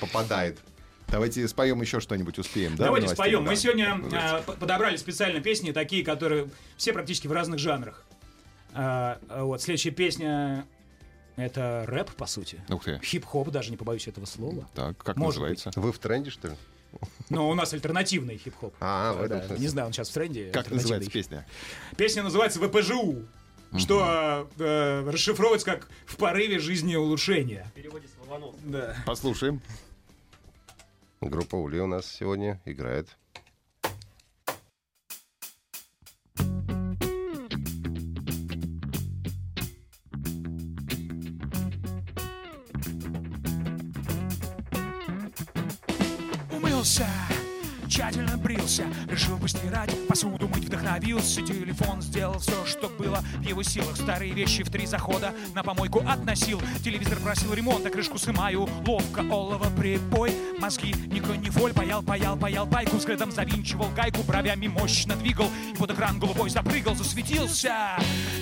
Попадает. 0.00 0.58
Давайте 1.08 1.46
споем 1.46 1.80
еще 1.80 2.00
что-нибудь 2.00 2.38
успеем, 2.38 2.74
да? 2.74 2.86
Давайте 2.86 3.08
споем. 3.08 3.44
Мы 3.44 3.54
сегодня 3.54 4.00
а, 4.12 4.42
подобрали 4.42 4.96
специально 4.96 5.40
песни, 5.40 5.70
такие, 5.70 6.04
которые 6.04 6.48
все 6.76 6.92
практически 6.92 7.28
в 7.28 7.32
разных 7.32 7.60
жанрах. 7.60 8.04
А, 8.72 9.20
а 9.28 9.44
вот 9.44 9.62
следующая 9.62 9.92
песня 9.92 10.66
это 11.36 11.84
рэп, 11.86 12.10
по 12.12 12.26
сути. 12.26 12.60
Ух 12.68 12.84
ты. 12.84 12.98
Хип-хоп, 13.04 13.50
даже 13.50 13.70
не 13.70 13.76
побоюсь 13.76 14.08
этого 14.08 14.24
слова. 14.24 14.68
Так, 14.74 14.98
как 14.98 15.16
Может 15.16 15.40
называется? 15.40 15.70
Вы 15.76 15.92
в 15.92 15.98
тренде, 15.98 16.30
что 16.30 16.48
ли? 16.48 16.54
Но 17.30 17.48
у 17.48 17.54
нас 17.54 17.72
альтернативный 17.72 18.36
хип-хоп. 18.38 18.74
А, 18.80 19.12
в 19.14 19.22
этом 19.22 19.38
Да, 19.40 19.46
смысле. 19.46 19.62
не 19.62 19.68
знаю, 19.68 19.86
он 19.88 19.92
сейчас 19.92 20.08
в 20.10 20.12
тренде. 20.14 20.50
Как 20.50 20.70
называется 20.70 21.10
песня? 21.10 21.46
Песня 21.96 22.22
называется 22.22 22.60
ВПЖУ. 22.60 23.24
Что 23.76 24.48
э, 24.58 25.08
расшифровывается 25.10 25.66
как 25.66 25.88
в 26.06 26.16
порыве 26.16 26.58
жизни 26.60 26.94
улучшения. 26.96 27.66
В 27.72 27.72
переводе 27.74 28.06
с 28.06 28.18
Лобанов. 28.20 28.54
Да. 28.64 28.96
Послушаем. 29.04 29.60
Группа 31.20 31.56
Ули 31.56 31.78
у 31.80 31.86
нас 31.86 32.06
сегодня 32.06 32.60
играет. 32.64 33.16
Постирать, 49.46 50.08
посуду 50.08 50.48
мыть 50.48 50.64
вдохновился. 50.64 51.40
Телефон 51.40 52.02
сделал 52.02 52.40
все, 52.40 52.66
что 52.66 52.88
было 52.88 53.18
в 53.36 53.42
его 53.42 53.62
силах. 53.62 53.96
Старые 53.96 54.32
вещи 54.32 54.64
в 54.64 54.70
три 54.70 54.86
захода 54.86 55.32
на 55.54 55.62
помойку 55.62 56.00
относил. 56.00 56.60
Телевизор 56.82 57.20
просил 57.20 57.54
ремонта, 57.54 57.90
крышку 57.90 58.18
сымаю. 58.18 58.68
Ловко, 58.84 59.20
олово, 59.20 59.70
прибой. 59.78 60.32
Мозги, 60.58 60.92
никто 61.12 61.36
не 61.36 61.48
воль. 61.50 61.72
Паял, 61.72 62.02
паял, 62.02 62.36
паял 62.36 62.66
байку 62.66 62.96
Взглядом 62.96 63.30
завинчивал 63.30 63.88
гайку, 63.94 64.24
бровями 64.24 64.66
мощно 64.66 65.14
двигал. 65.14 65.48
И 65.72 65.76
под 65.76 65.92
экран 65.92 66.18
голубой 66.18 66.50
запрыгал, 66.50 66.96
засветился. 66.96 67.72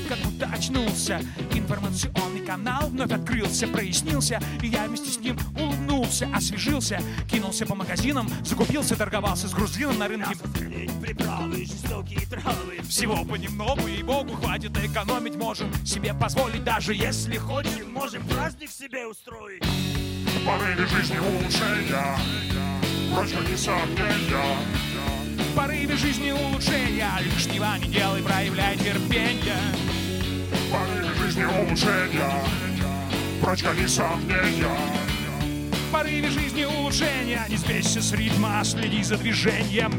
Как 0.08 0.18
будто 0.20 0.46
очнулся. 0.46 1.20
Информационный 1.52 2.46
канал 2.46 2.88
вновь 2.88 3.12
открылся, 3.12 3.66
прояснился. 3.66 4.40
И 4.62 4.68
я 4.68 4.86
вместе 4.86 5.10
с 5.10 5.18
ним 5.18 5.36
улыбнулся 5.58 5.83
Оделся, 6.14 6.36
освежился, 6.36 7.02
кинулся 7.28 7.66
по 7.66 7.74
магазинам, 7.74 8.30
закупился, 8.44 8.94
торговался 8.94 9.48
с 9.48 9.52
грузином 9.52 9.98
на 9.98 10.06
рынке. 10.06 10.36
Приправы, 11.02 11.64
жестокие 11.64 12.20
травы 12.20 12.80
Всего 12.88 13.24
понемногу, 13.24 13.86
ей-богу, 13.88 14.34
хватит 14.34 14.76
экономить 14.78 15.34
можем 15.34 15.72
себе 15.84 16.14
позволить, 16.14 16.62
даже 16.62 16.94
если 16.94 17.36
хочем. 17.36 17.92
Можем 17.92 18.22
праздник 18.28 18.70
себе 18.70 19.06
устроить 19.06 19.64
порыве 20.44 20.86
жизни 20.86 21.18
улучшения 21.18 22.16
Прочь 23.14 23.30
не 23.50 23.56
сомнения 23.56 24.56
В 25.38 25.56
порыве 25.56 25.96
жизни 25.96 26.30
улучшения 26.30 27.10
лишнего 27.20 27.76
не 27.78 27.88
делай, 27.88 28.22
проявляй 28.22 28.76
терпение. 28.76 29.56
Порыве 30.70 31.14
жизни 31.14 31.44
улучшения 31.44 32.44
Прочь 33.40 33.62
не 33.62 33.88
сомнения 33.88 34.76
В 35.20 35.23
порыве 35.94 36.28
жизни 36.28 36.64
улучшения. 36.64 37.46
Не 37.48 37.56
сбейся 37.56 38.02
с 38.02 38.12
ритма, 38.12 38.58
а 38.58 38.64
следи 38.64 39.04
за 39.04 39.16
движением. 39.16 39.92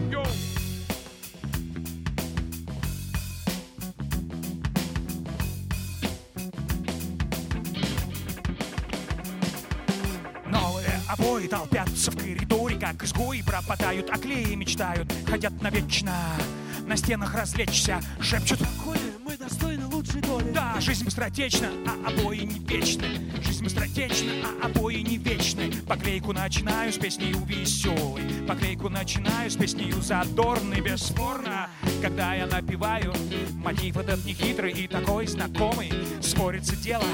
Новые 10.47 10.99
обои 11.07 11.47
толпятся 11.47 12.11
в 12.11 12.17
коридоре, 12.17 12.75
как 12.75 13.01
изгои 13.01 13.41
пропадают, 13.41 14.09
а 14.09 14.17
клеи 14.17 14.53
мечтают, 14.55 15.09
хотят 15.25 15.53
навечно. 15.61 16.13
На 16.85 16.97
стенах 16.97 17.33
развлечься, 17.35 18.01
шепчут. 18.19 18.59
Коля, 18.83 18.94
лучшей 20.05 20.21
доли. 20.21 20.51
Да, 20.51 20.75
жизнь 20.79 21.05
быстротечна, 21.05 21.69
а 21.87 22.09
обои 22.09 22.39
не 22.39 22.59
вечны. 22.59 23.07
Жизнь 23.43 23.63
быстротечна, 23.63 24.31
а 24.61 24.65
обои 24.67 25.01
не 25.01 25.17
вечны. 25.17 25.71
Поклейку 25.87 26.33
начинаю 26.33 26.91
с 26.91 26.97
песней 26.97 27.33
веселой 27.45 28.21
Поклейку 28.47 28.89
начинаю 28.89 29.49
с 29.49 29.55
песней 29.55 29.91
задорной. 29.91 30.81
Бесспорно, 30.81 31.69
когда 32.01 32.35
я 32.35 32.45
напеваю 32.45 33.13
Мотив 33.63 33.97
этот 33.97 34.23
нехитрый 34.25 34.71
и 34.73 34.87
такой 34.87 35.25
знакомый. 35.25 35.91
Спорится 36.21 36.75
дело, 36.75 37.05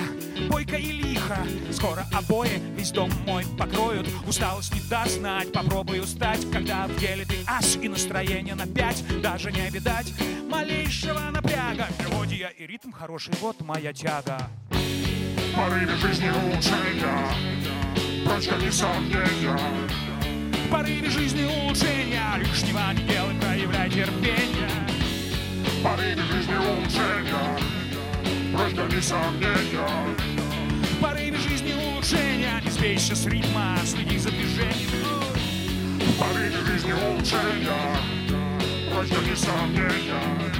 бойко 0.49 0.75
и 0.75 0.91
лихо. 0.91 1.37
Скоро 1.71 2.05
обои 2.13 2.61
весь 2.75 2.91
дом 2.91 3.09
мой 3.25 3.45
покроют. 3.57 4.09
Усталость 4.27 4.73
не 4.73 4.81
даст 4.89 5.11
знать, 5.11 5.53
попробую 5.53 6.05
стать 6.05 6.45
Когда 6.51 6.87
в 6.87 6.99
деле 6.99 7.23
ты 7.25 7.35
ас 7.47 7.77
и 7.81 7.87
настроение 7.87 8.55
на 8.55 8.67
пять. 8.67 9.01
Даже 9.21 9.51
не 9.51 9.69
видать 9.69 10.13
малейшего 10.49 11.29
напряга. 11.31 11.87
Мелодия 11.99 12.49
и 12.49 12.67
ритм 12.67 12.80
хороший, 12.89 13.33
вот 13.39 13.61
моя 13.61 13.93
тяга. 13.93 14.49
Порыве 15.55 15.95
жизни 15.97 16.29
улучшения. 16.29 17.27
Прочь 18.25 18.49
не 18.59 18.71
сомнения 18.71 19.59
В 20.65 20.71
порыве 20.71 21.09
жизни 21.09 21.43
улучшения. 21.43 22.37
Лишнего 22.37 22.91
не 22.93 23.03
делай, 23.03 23.35
проявляй 23.39 23.89
терпение. 23.89 24.69
Порыве 25.83 26.23
жизни 26.23 26.55
улучшения. 26.55 27.59
Прочь 28.55 28.93
не 28.93 29.01
сомнения 29.01 30.15
В 30.83 31.01
порыве 31.01 31.37
жизни 31.37 31.73
улучшения. 31.73 32.61
Не 32.63 32.71
сбейся 32.71 33.15
с 33.15 33.25
ритма, 33.27 33.77
следи 33.85 34.17
за 34.17 34.31
движением. 34.31 34.89
Порыве 36.19 36.57
жизни 36.65 36.93
улучшения. 36.93 37.97
Прочь 38.91 39.09
не 39.09 39.35
сомнения 39.35 40.53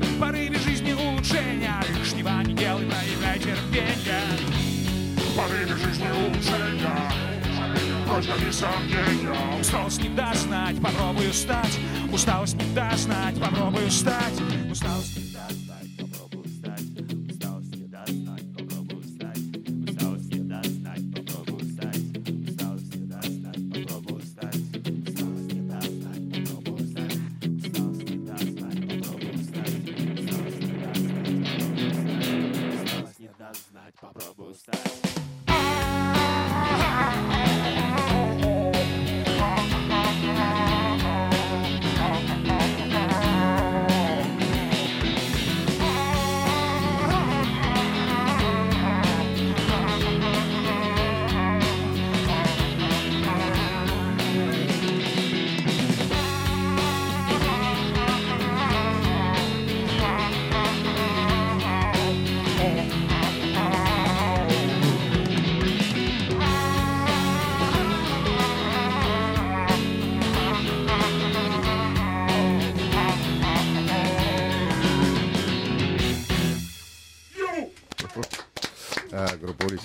В 0.00 0.20
порыве 0.20 0.58
жизни 0.58 0.85
улучшения 1.26 1.82
Лишнего 1.98 2.42
не 2.42 2.54
делай, 2.54 2.86
проявляй 2.86 3.38
терпение. 3.38 4.22
Порыве 5.36 5.76
жизни 5.76 6.08
улучшения 6.08 7.12
Прочь 8.06 8.26
не 8.26 8.52
сомнения. 8.52 9.60
Усталость 9.60 10.02
не 10.02 10.08
даст 10.10 10.42
знать, 10.42 10.80
попробую 10.80 11.32
стать 11.32 11.78
Усталость 12.12 12.54
не 12.54 12.74
даст 12.74 13.04
знать, 13.04 13.40
попробую 13.40 13.90
стать 13.90 14.40
Усталость 14.70 15.16
не 15.18 15.25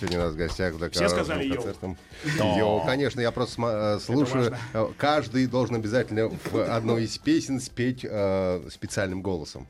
сегодня 0.01 0.19
у 0.19 0.23
нас 0.23 0.33
в 0.33 0.37
гостях 0.37 0.73
в 0.73 0.79
Дакар 0.79 0.93
Все 0.95 1.09
сказали 1.09 1.45
«йоу». 1.45 1.55
концертом. 1.55 1.97
Йоу, 2.25 2.83
конечно, 2.85 3.21
я 3.21 3.31
просто 3.31 3.61
э, 3.61 3.99
слушаю. 4.03 4.55
Э, 4.73 4.87
Каждый 4.97 5.45
должен 5.45 5.75
обязательно 5.75 6.29
в 6.29 6.75
одной 6.75 7.03
из 7.03 7.17
песен 7.19 7.59
спеть 7.59 8.03
э, 8.03 8.67
специальным 8.71 9.21
голосом. 9.21 9.67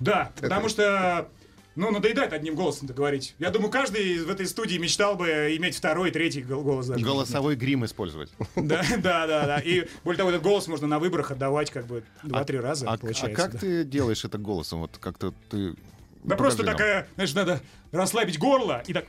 Да, 0.00 0.32
потому 0.40 0.68
что, 0.68 1.28
ну, 1.76 1.90
надоедает 1.92 2.32
одним 2.32 2.56
голосом 2.56 2.88
говорить. 2.88 3.34
Я 3.38 3.50
думаю, 3.50 3.70
каждый 3.70 4.18
в 4.24 4.30
этой 4.30 4.46
студии 4.46 4.76
мечтал 4.76 5.14
бы 5.14 5.28
иметь 5.56 5.76
второй, 5.76 6.10
третий 6.10 6.42
гол- 6.42 6.62
голос. 6.62 6.86
даже. 6.88 7.04
Голосовой 7.04 7.54
грим 7.54 7.84
использовать. 7.84 8.30
Да, 8.56 8.82
да, 8.98 9.26
да, 9.28 9.46
да. 9.46 9.58
И 9.60 9.86
более 10.02 10.18
того, 10.18 10.30
этот 10.30 10.42
голос 10.42 10.66
можно 10.66 10.88
на 10.88 10.98
выборах 10.98 11.30
отдавать 11.30 11.70
как 11.70 11.86
бы 11.86 12.02
два-три 12.24 12.58
раза, 12.58 12.88
А, 12.90 12.94
а 12.94 12.98
получается. 12.98 13.36
как 13.40 13.52
да. 13.52 13.58
ты 13.58 13.84
делаешь 13.84 14.24
это 14.24 14.36
голосом? 14.38 14.80
Вот 14.80 14.98
как-то 14.98 15.32
ты... 15.48 15.74
Да 16.22 16.36
покажи 16.36 16.36
просто 16.36 16.62
нам. 16.64 16.72
такая, 16.72 17.08
знаешь, 17.14 17.34
надо 17.34 17.60
расслабить 17.92 18.38
горло 18.38 18.82
и 18.86 18.92
так... 18.92 19.06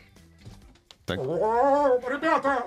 Так. 1.16 2.12
Ребята! 2.12 2.66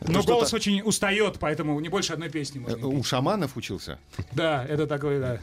Но 0.00 0.22
что-то- 0.22 0.32
голос 0.32 0.54
очень 0.54 0.80
устает, 0.82 1.38
поэтому 1.38 1.78
не 1.80 1.88
больше 1.88 2.14
одной 2.14 2.30
песни 2.30 2.58
Э, 2.58 2.62
можно 2.62 2.88
У 2.88 3.02
шаманов 3.02 3.56
учился? 3.56 3.98
Да, 4.32 4.64
это 4.66 4.86
такой, 4.86 5.20
да. 5.20 5.38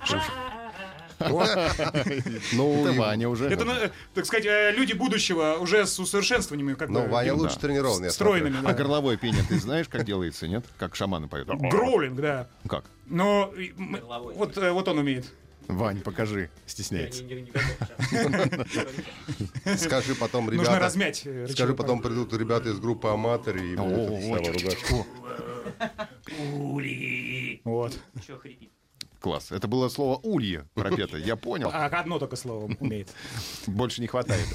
Ну, 1.20 2.82
Это 2.82 2.94
и- 2.94 2.98
Ваня 2.98 3.28
уже. 3.30 3.46
Это, 3.46 3.66
э, 3.66 3.90
так 4.14 4.26
сказать, 4.26 4.46
э, 4.46 4.72
люди 4.72 4.94
будущего 4.94 5.58
уже 5.60 5.88
с 5.88 6.00
усовершенствованиями 6.00 6.76
как 6.76 6.90
ну, 6.90 7.04
бы... 7.04 7.08
Ваня 7.08 7.34
ну, 7.34 7.40
лучше 7.40 7.58
тренирован, 7.58 8.04
я 8.04 8.12
Стройными, 8.12 8.58
А 8.64 8.74
горловое 8.74 9.18
пение 9.18 9.44
ты 9.48 9.60
знаешь, 9.60 9.88
как 9.88 10.06
делается, 10.06 10.48
нет? 10.48 10.64
Как 10.78 10.96
шаманы 10.96 11.28
поют. 11.28 11.48
Гроулинг, 11.48 12.20
да. 12.20 12.48
Как? 12.68 12.86
Но 13.08 13.52
вот, 14.36 14.58
э, 14.58 14.72
вот 14.72 14.88
он 14.88 15.00
умеет. 15.00 15.34
Вань, 15.68 16.02
покажи. 16.02 16.50
Стесняется. 16.66 17.24
Скажи 19.78 20.16
потом, 20.16 20.46
Нужно 20.46 20.62
ребята... 20.62 20.80
размять. 20.80 21.24
э, 21.26 21.48
Скажи, 21.50 21.74
потом 21.74 22.02
придут 22.02 22.34
ребята 22.34 22.70
из 22.70 22.80
группы 22.80 23.10
Аматори 23.10 23.74
и 23.74 23.76
будут. 23.76 24.78
Ули. 26.54 27.62
Вот. 27.64 28.00
Еще 28.16 28.38
хрипит. 28.38 28.72
Класс. 29.20 29.52
Это 29.52 29.68
было 29.68 29.90
слово 29.90 30.20
«улье» 30.24 30.66
пропето. 30.74 31.18
Я 31.18 31.36
понял. 31.36 31.70
А 31.74 31.88
одно 31.88 32.20
только 32.20 32.36
слово 32.36 32.72
умеет. 32.80 33.12
Больше 33.66 34.02
не 34.02 34.08
хватает. 34.08 34.46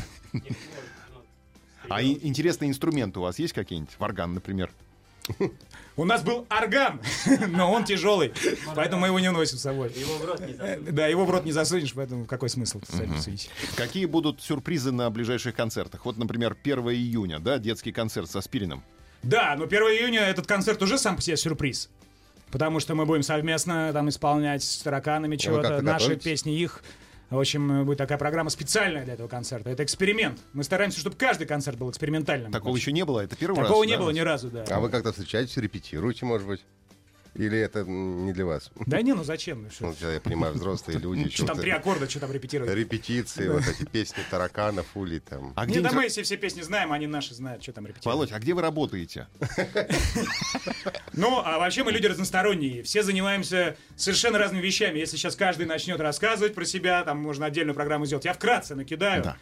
А 1.88 2.01
и- 2.01 2.18
интересные 2.27 2.70
инструменты 2.70 3.18
у 3.18 3.22
вас 3.22 3.38
есть 3.38 3.53
какие-нибудь? 3.53 3.94
Варган, 3.98 4.35
например. 4.35 4.70
У 5.97 6.05
нас 6.05 6.23
был 6.23 6.47
орган, 6.49 7.01
но 7.49 7.71
он 7.71 7.85
тяжелый, 7.85 8.33
поэтому 8.75 9.03
мы 9.03 9.09
его 9.09 9.21
не 9.21 9.31
носим 9.31 9.59
с 9.59 9.63
собой. 9.63 9.93
Его 9.95 10.17
в 10.17 10.25
рот 10.25 10.41
не 10.41 10.53
Э, 10.55 10.57
засунуть. 10.57 10.95
Да, 10.95 11.07
его 11.07 11.25
в 11.27 11.31
рот 11.31 11.45
не 11.45 11.53
засунешь, 11.53 11.93
поэтому 11.93 12.25
какой 12.25 12.49
смысл. 12.49 12.81
Какие 13.77 14.07
будут 14.07 14.41
сюрпризы 14.41 14.91
на 14.91 15.11
ближайших 15.11 15.55
концертах? 15.55 16.07
Вот, 16.07 16.17
например, 16.17 16.57
1 16.63 16.79
июня, 16.91 17.41
да, 17.41 17.59
детский 17.59 17.93
концерт 17.93 18.31
со 18.31 18.41
Спириным. 18.41 18.83
Да, 19.23 19.55
но 19.57 19.65
1 19.65 19.83
июня 19.83 20.21
этот 20.21 20.47
концерт 20.47 20.83
уже 20.83 20.99
сам 20.99 21.17
по 21.17 21.23
себе 21.23 21.37
сюрприз. 21.37 21.91
Потому 22.51 22.81
что 22.81 22.95
мы 22.95 23.07
будем 23.07 23.23
совместно 23.23 23.93
там 23.93 24.09
исполнять 24.09 24.63
с 24.63 24.79
тараканами 24.79 25.37
чего-то, 25.37 25.81
наши 25.83 26.17
песни, 26.17 26.59
их. 26.59 26.83
В 27.33 27.40
общем, 27.40 27.81
э, 27.81 27.85
будет 27.85 27.99
такая 27.99 28.18
программа 28.18 28.51
специальная 28.51 29.05
для 29.05 29.14
этого 29.14 29.27
концерта. 29.27 29.71
Это 29.71 29.83
эксперимент. 29.83 30.38
Мы 30.53 30.64
стараемся, 30.64 31.01
чтобы 31.01 31.16
каждый 31.16 31.47
концерт 31.47 31.79
был 31.79 31.90
экспериментальным. 31.90 32.53
Такого 32.53 32.77
еще 32.77 32.92
не 32.92 33.05
было, 33.05 33.21
это 33.21 33.37
первый 33.37 33.59
раз. 33.59 33.68
Такого 33.68 33.85
не 33.85 33.95
да? 33.95 33.99
было 34.01 34.11
ни 34.11 34.21
разу, 34.21 34.51
да. 34.51 34.64
А 34.68 34.81
вы 34.81 34.90
как-то 34.90 35.12
встречаетесь, 35.12 35.57
репетируете, 35.57 36.27
может 36.27 36.47
быть? 36.47 36.61
Или 37.35 37.59
это 37.59 37.83
не 37.85 38.33
для 38.35 38.45
вас? 38.45 38.71
Да 38.87 39.01
не, 39.01 39.14
ну 39.14 39.25
зачем? 39.25 39.68
Ну, 39.81 39.95
Ну, 40.01 40.11
я 40.12 40.21
понимаю, 40.21 40.53
взрослые 40.53 40.99
люди. 40.99 41.31
Что 41.31 41.47
там 41.47 41.59
три 41.59 41.71
аккорда, 41.71 42.09
что 42.09 42.21
там 42.21 42.31
репетировать? 42.31 42.75
Репетиции, 42.75 43.49
вот 43.49 43.62
эти 43.66 43.85
песни 43.88 44.23
тараканов, 44.31 44.87
ули 44.95 45.18
там. 45.18 45.53
А 45.57 45.64
Не, 45.64 45.73
где 45.73 45.81
да 45.81 45.88
вы- 45.90 45.95
мы 46.03 46.09
все, 46.09 46.23
все 46.25 46.37
песни 46.37 46.61
знаем, 46.61 46.92
они 46.92 47.07
наши 47.07 47.35
знают, 47.35 47.62
что 47.62 47.73
там 47.73 47.87
репетировать. 47.87 48.05
Володь, 48.14 48.33
а 48.33 48.38
где 48.38 48.53
вы 48.53 48.61
работаете? 48.61 49.29
Ну, 51.14 51.40
а 51.45 51.59
вообще 51.59 51.85
мы 51.85 51.92
люди 51.92 52.07
разносторонние. 52.07 52.83
Все 52.83 53.03
занимаемся 53.03 53.77
совершенно 53.97 54.38
разными 54.38 54.62
вещами. 54.62 54.99
Если 54.99 55.16
сейчас 55.16 55.37
каждый 55.37 55.66
начнет 55.66 56.01
рассказывать 56.01 56.55
про 56.55 56.64
себя, 56.64 57.03
там 57.05 57.18
можно 57.18 57.47
отдельную 57.47 57.75
программу 57.75 58.07
сделать. 58.07 58.25
Я 58.25 58.33
вкратце 58.35 58.75
накидаю. 58.75 59.23
Да. 59.23 59.37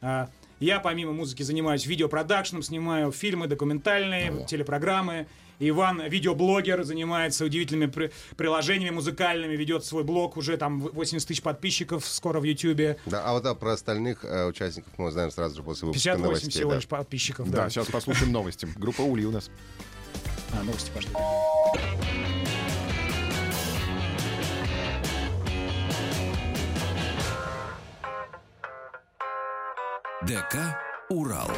А, 0.00 0.28
Я 0.60 0.78
помимо 0.78 1.12
музыки 1.12 1.42
занимаюсь 1.42 1.86
видеопродакшном, 1.86 2.62
снимаю 2.62 3.10
фильмы, 3.10 3.48
документальные, 3.48 4.46
телепрограммы. 4.46 5.26
Иван, 5.68 6.02
видеоблогер, 6.08 6.82
занимается 6.82 7.44
удивительными 7.44 7.90
при- 7.90 8.10
приложениями 8.36 8.94
музыкальными, 8.94 9.54
ведет 9.54 9.84
свой 9.84 10.02
блог, 10.04 10.36
уже 10.36 10.56
там 10.56 10.80
80 10.80 11.26
тысяч 11.28 11.42
подписчиков 11.42 12.04
скоро 12.06 12.40
в 12.40 12.44
Ютьюбе. 12.44 12.96
Да, 13.06 13.22
а 13.24 13.32
вот 13.32 13.46
а 13.46 13.54
про 13.54 13.72
остальных 13.72 14.24
э, 14.24 14.46
участников 14.46 14.92
мы 14.98 15.06
узнаем 15.06 15.30
сразу 15.30 15.56
же 15.56 15.62
после 15.62 15.86
выпуска 15.86 16.10
58 16.10 16.22
новостей. 16.24 16.50
всего 16.50 16.70
да. 16.70 16.76
лишь 16.76 16.86
подписчиков, 16.86 17.50
Да, 17.50 17.64
да. 17.64 17.70
сейчас 17.70 17.86
послушаем 17.86 18.32
новости. 18.32 18.66
Группа 18.76 19.02
Ули 19.02 19.24
у 19.24 19.30
нас. 19.30 19.50
А, 20.52 20.62
новости 20.64 20.90
пошли. 20.94 21.10
ДК 30.26 30.76
«Урал». 31.10 31.50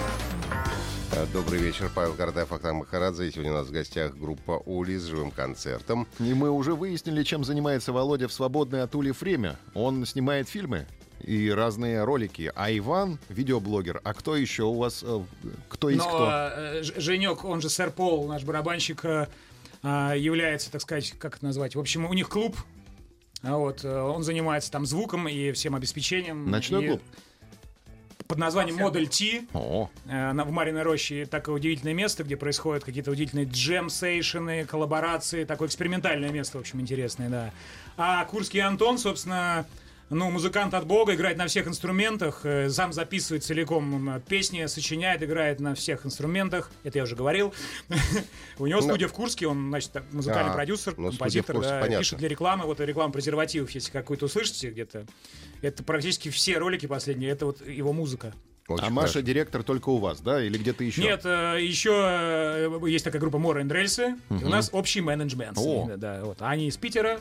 Э, 1.12 1.26
Добрый 1.32 1.58
вечер, 1.60 1.90
Павел 1.94 2.14
Картаев, 2.14 2.52
Ахтам 2.52 2.76
Махарадзе. 2.76 3.28
И 3.28 3.30
сегодня 3.30 3.52
у 3.52 3.54
нас 3.56 3.68
в 3.68 3.72
гостях 3.72 4.16
группа 4.16 4.62
Ули 4.66 4.96
с 4.96 5.04
живым 5.04 5.30
концертом. 5.30 6.06
И 6.18 6.34
мы 6.34 6.50
уже 6.50 6.74
выяснили, 6.74 7.22
чем 7.22 7.44
занимается 7.44 7.92
Володя 7.92 8.28
в 8.28 8.32
свободное 8.32 8.82
от 8.84 8.94
Ули 8.94 9.10
время. 9.18 9.56
Он 9.74 10.04
снимает 10.06 10.48
фильмы 10.48 10.86
и 11.20 11.50
разные 11.50 12.04
ролики. 12.04 12.50
А 12.54 12.70
Иван— 12.76 13.18
видеоблогер. 13.28 14.00
А 14.04 14.14
кто 14.14 14.36
еще 14.36 14.64
у 14.64 14.74
вас? 14.74 15.02
э, 15.06 15.20
Кто 15.68 15.90
есть 15.90 16.04
Но 16.04 16.08
кто? 16.08 16.28
э, 16.30 16.82
Женек, 16.82 17.44
он 17.44 17.60
же 17.60 17.70
сэр 17.70 17.90
Пол, 17.90 18.26
наш 18.26 18.42
барабанщик, 18.44 19.04
э, 19.04 19.28
а, 19.82 20.14
является, 20.14 20.70
так 20.72 20.80
сказать, 20.80 21.12
как 21.18 21.36
это 21.36 21.44
назвать? 21.44 21.74
В 21.76 21.80
общем, 21.80 22.06
у 22.06 22.14
них 22.14 22.28
клуб. 22.28 22.56
А 23.42 23.58
Вот, 23.58 23.84
он 23.84 24.22
занимается 24.22 24.70
там 24.72 24.86
звуком 24.86 25.28
и 25.28 25.52
всем 25.52 25.74
обеспечением. 25.74 26.50
Ночной 26.50 26.84
И 26.84 26.88
клуб? 26.88 27.02
Под 28.26 28.38
названием 28.38 28.76
Модель 28.76 29.08
T. 29.08 29.44
О, 29.52 29.90
э, 30.06 30.32
в 30.32 30.50
Мариной 30.50 30.82
роще 30.82 31.26
такое 31.26 31.56
удивительное 31.56 31.92
место, 31.92 32.24
где 32.24 32.36
происходят 32.36 32.82
какие-то 32.82 33.10
удивительные 33.10 33.46
джем-сейшены, 33.46 34.64
коллаборации, 34.64 35.44
такое 35.44 35.68
экспериментальное 35.68 36.30
место, 36.30 36.56
в 36.56 36.60
общем, 36.62 36.80
интересное, 36.80 37.28
да. 37.28 37.50
А 37.98 38.24
Курский 38.24 38.60
Антон, 38.60 38.96
собственно, 38.96 39.66
ну, 40.14 40.30
музыкант 40.30 40.74
от 40.74 40.86
бога, 40.86 41.14
играет 41.14 41.36
на 41.36 41.46
всех 41.46 41.66
инструментах, 41.66 42.40
э, 42.44 42.70
сам 42.70 42.92
записывает 42.92 43.44
целиком 43.44 44.22
песни, 44.28 44.64
сочиняет, 44.66 45.22
играет 45.22 45.60
на 45.60 45.74
всех 45.74 46.06
инструментах, 46.06 46.70
это 46.84 46.98
я 46.98 47.04
уже 47.04 47.16
говорил. 47.16 47.52
У 48.58 48.66
него 48.66 48.80
студия 48.80 49.08
в 49.08 49.12
Курске, 49.12 49.46
он, 49.46 49.68
значит, 49.68 49.92
так, 49.92 50.04
музыкальный 50.12 50.52
А, 50.52 50.54
продюсер, 50.54 50.94
ну, 50.96 51.08
композитор, 51.10 51.56
пишет 51.98 52.18
для 52.18 52.28
рекламы, 52.28 52.64
вот 52.64 52.80
реклама 52.80 53.12
презервативов, 53.12 53.70
если 53.72 53.90
какую-то 53.90 54.26
услышите 54.26 54.70
где-то, 54.70 55.06
это 55.62 55.82
практически 55.82 56.28
все 56.30 56.58
ролики 56.58 56.86
последние, 56.86 57.30
это 57.30 57.46
вот 57.46 57.66
его 57.66 57.92
музыка. 57.92 58.32
Очень 58.66 58.86
а 58.86 58.90
Маша 58.90 59.08
хорошо. 59.08 59.20
директор 59.20 59.62
только 59.62 59.90
у 59.90 59.98
вас, 59.98 60.20
да? 60.22 60.42
Или 60.42 60.56
где-то 60.56 60.84
еще? 60.84 61.02
Нет, 61.02 61.20
э, 61.24 61.58
еще 61.60 61.90
э, 61.92 62.88
есть 62.88 63.04
такая 63.04 63.20
группа 63.20 63.36
Мора 63.36 63.62
Рельсы. 63.62 64.16
И 64.30 64.44
у 64.44 64.48
нас 64.48 64.70
общий 64.72 65.02
менеджмент. 65.02 65.58
О. 65.58 65.90
да, 65.96 66.22
вот. 66.24 66.38
Они 66.40 66.68
из 66.68 66.76
Питера. 66.78 67.20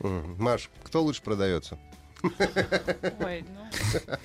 Маш, 0.00 0.68
кто 0.82 1.02
лучше 1.02 1.22
продается? 1.22 1.78
Ой, 2.22 3.44
ну... 3.48 4.16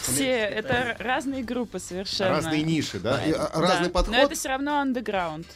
Все, 0.00 0.30
это 0.30 0.96
разные 0.98 1.42
группы 1.44 1.78
совершенно. 1.78 2.30
Разные 2.36 2.62
ниши, 2.62 2.98
да? 2.98 3.22
И, 3.24 3.32
а, 3.32 3.50
Да. 3.54 3.60
Разный 3.60 3.90
подход? 3.90 4.14
Но 4.14 4.22
это 4.22 4.34
все 4.34 4.48
равно 4.48 4.78
андеграунд, 4.78 5.46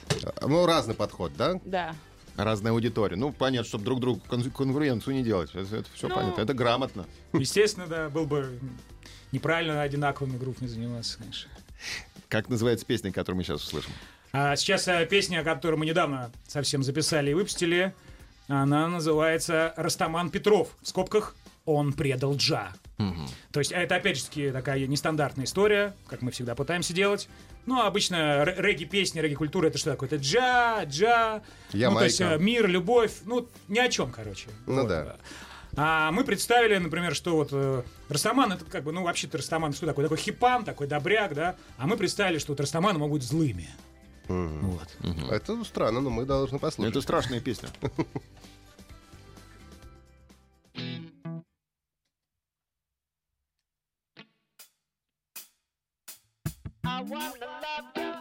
Ну, 0.42 0.66
разный 0.66 0.94
подход, 0.94 1.32
да? 1.36 1.54
да. 1.64 1.94
Разная 2.36 2.72
аудитория. 2.72 3.16
Ну, 3.16 3.32
понятно, 3.32 3.66
чтобы 3.68 3.84
друг 3.84 4.00
другу 4.00 4.20
кон- 4.28 4.50
конкуренцию 4.50 5.14
не 5.14 5.22
делать. 5.22 5.50
Это, 5.54 5.84
все 5.94 6.08
Ну, 6.08 6.14
понятно. 6.16 6.40
Это 6.42 6.52
грамотно. 6.52 7.06
Естественно, 7.32 7.86
да, 7.86 8.08
был 8.10 8.26
бы 8.26 8.58
неправильно 9.32 9.80
одинаковыми 9.82 10.36
группами 10.36 10.66
заниматься, 10.68 11.18
конечно. 11.18 11.50
Как 12.28 12.48
называется 12.48 12.84
песня, 12.84 13.12
которую 13.12 13.38
мы 13.38 13.44
сейчас 13.44 13.62
услышим? 13.62 13.92
А 14.32 14.56
сейчас 14.56 14.88
э, 14.88 15.06
песня, 15.06 15.44
которую 15.44 15.78
мы 15.78 15.86
недавно 15.86 16.32
совсем 16.48 16.82
записали 16.82 17.30
и 17.30 17.34
выпустили, 17.34 17.94
она 18.48 18.88
называется 18.88 19.72
«Растаман 19.76 20.30
Петров». 20.30 20.68
В 20.82 20.88
скобках 20.88 21.34
«Он 21.64 21.92
предал 21.92 22.36
Джа». 22.36 22.72
То 23.52 23.58
есть 23.60 23.72
это, 23.72 23.96
опять 23.96 24.18
же, 24.18 24.52
такая 24.52 24.86
нестандартная 24.86 25.46
история, 25.46 25.94
как 26.06 26.22
мы 26.22 26.30
всегда 26.30 26.54
пытаемся 26.54 26.92
делать. 26.92 27.28
Ну, 27.66 27.80
обычно 27.82 28.16
р- 28.16 28.54
регги-песни, 28.62 29.18
регги-культура— 29.20 29.66
это 29.68 29.78
что 29.78 29.90
такое? 29.92 30.08
Это 30.08 30.16
джа, 30.16 30.84
джа, 30.84 31.42
ну, 31.90 31.96
то 31.98 32.04
есть 32.04 32.20
э, 32.20 32.38
мир, 32.38 32.68
любовь, 32.68 33.12
ну, 33.24 33.48
ни 33.68 33.78
о 33.78 33.88
чем, 33.88 34.12
короче. 34.12 34.48
Ну 34.66 34.82
Вот. 34.82 34.88
да. 34.88 35.16
А 35.76 36.12
мы 36.12 36.22
представили, 36.24 36.76
например, 36.76 37.14
что 37.16 37.34
вот 37.36 37.48
э, 37.52 37.82
Растаман, 38.08 38.52
это 38.52 38.64
как 38.66 38.84
бы, 38.84 38.92
ну, 38.92 39.02
вообще-то 39.02 39.38
Растаман 39.38 39.72
что 39.72 39.86
такое? 39.86 40.04
Такой 40.04 40.18
хипан, 40.18 40.64
такой 40.64 40.86
добряк, 40.86 41.34
да? 41.34 41.56
А 41.78 41.86
мы 41.86 41.96
представили, 41.96 42.38
что 42.38 42.52
вот 42.52 42.60
Растаманы 42.60 42.98
могут 42.98 43.22
быть 43.22 43.28
злыми. 43.28 43.68
Вот. 44.28 44.96
Это 45.30 45.64
странно, 45.64 46.00
но 46.00 46.10
мы 46.10 46.24
должны 46.24 46.58
послушать. 46.58 46.92
Это 46.92 47.00
страшная 47.02 47.40
песня. 47.40 47.68
Растаман 57.04 58.13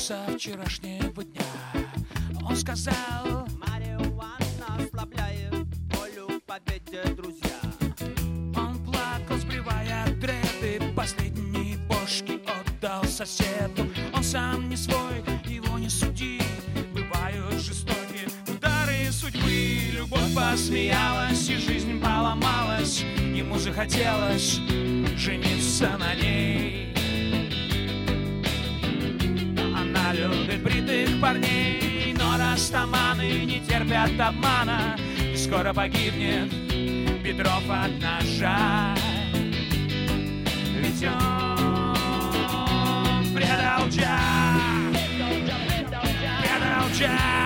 со 0.00 0.24
вчерашнего 0.34 1.22
дня. 1.22 1.42
Он 2.42 2.56
сказал, 2.56 3.46
Марихуана 3.58 4.78
ослабляет 4.78 5.52
волю 5.92 6.40
победе, 6.46 7.04
друзья. 7.14 7.60
он 8.56 8.82
плакал, 8.82 9.36
сбривая 9.36 10.06
дреды, 10.14 10.80
последние 10.96 11.76
бошки 11.86 12.40
отдал 12.48 13.04
соседу. 13.04 13.86
Он 14.14 14.24
сам 14.24 14.70
не 14.70 14.76
свой, 14.76 15.22
его 15.44 15.78
не 15.78 15.90
суди, 15.90 16.40
бывают 16.94 17.60
жестокие 17.60 18.28
удары 18.48 19.12
судьбы. 19.12 19.90
Любовь 19.92 20.34
посмеялась 20.34 21.46
и 21.50 21.56
жизнь 21.56 22.00
поломалась, 22.00 23.00
ему 23.18 23.58
захотелось 23.58 24.60
жениться 25.18 25.98
на 25.98 26.14
ней. 26.14 26.79
Любит 30.20 30.62
бритых 30.62 31.20
парней, 31.20 32.14
но 32.18 32.36
растаманы 32.36 33.44
не 33.44 33.60
терпят 33.60 34.10
обмана. 34.20 34.96
И 35.32 35.36
скоро 35.36 35.72
погибнет 35.72 36.50
Петров 37.22 37.62
от 37.68 37.90
ножа. 38.00 38.94
Ведь 40.76 41.04
он 41.04 41.96
предал 43.34 43.88
Джа. 43.88 44.18
Предал 46.42 46.88
Джа. 46.92 47.39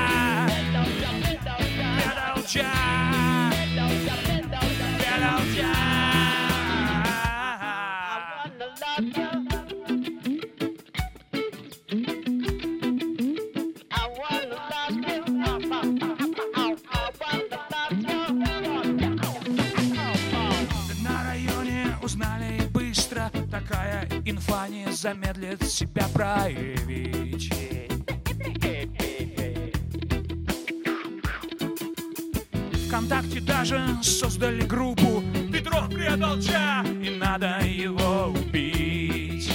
Не 24.74 24.90
замедлит 24.90 25.62
себя 25.70 26.06
проявить. 26.12 27.52
ВКонтакте 32.86 33.40
даже 33.40 33.80
создали 34.02 34.62
группу 34.62 35.22
Петров 35.52 35.88
предал 35.88 36.40
Ча, 36.40 36.84
и 36.84 37.16
надо 37.16 37.60
его 37.64 38.26
убить. 38.26 39.50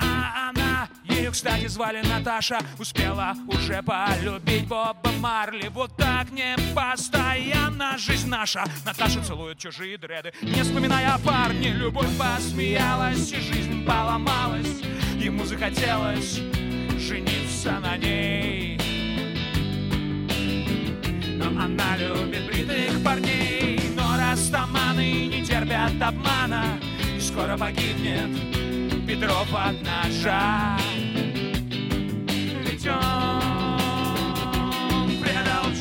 А 0.00 0.50
она, 0.50 0.88
ее, 1.04 1.30
кстати, 1.30 1.66
звали 1.66 2.02
Наташа 2.06 2.60
Успела 2.78 3.34
уже 3.48 3.82
полюбить 3.82 4.66
Боба 4.68 4.93
Марли. 5.24 5.68
Вот 5.68 5.96
так 5.96 6.30
не 6.32 6.54
постоянно 6.74 7.96
жизнь 7.96 8.28
наша. 8.28 8.62
Наташа 8.84 9.24
целует 9.24 9.56
чужие 9.56 9.96
дреды 9.96 10.34
Не 10.42 10.62
вспоминая 10.62 11.14
о 11.14 11.18
парне. 11.18 11.72
Любовь 11.72 12.14
посмеялась 12.18 13.32
и 13.32 13.40
жизнь 13.40 13.86
поломалась. 13.86 14.82
Ему 15.14 15.46
захотелось 15.46 16.42
жениться 16.98 17.80
на 17.80 17.96
ней. 17.96 18.78
Но 21.38 21.46
она 21.58 21.96
любит 21.96 22.44
бритых 22.46 23.02
парней. 23.02 23.80
Но 23.96 24.18
растаманы 24.18 25.28
не 25.28 25.42
терпят 25.42 26.02
обмана 26.02 26.78
И 27.16 27.20
скоро 27.20 27.56
погибнет 27.56 28.28
Петров 29.06 29.48
от 29.54 29.76
ножа 29.80 30.76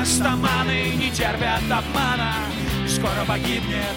Растаманы 0.00 0.94
не 0.96 1.10
терпят 1.10 1.62
обмана. 1.70 2.32
Скоро 2.88 3.24
погибнет 3.26 3.96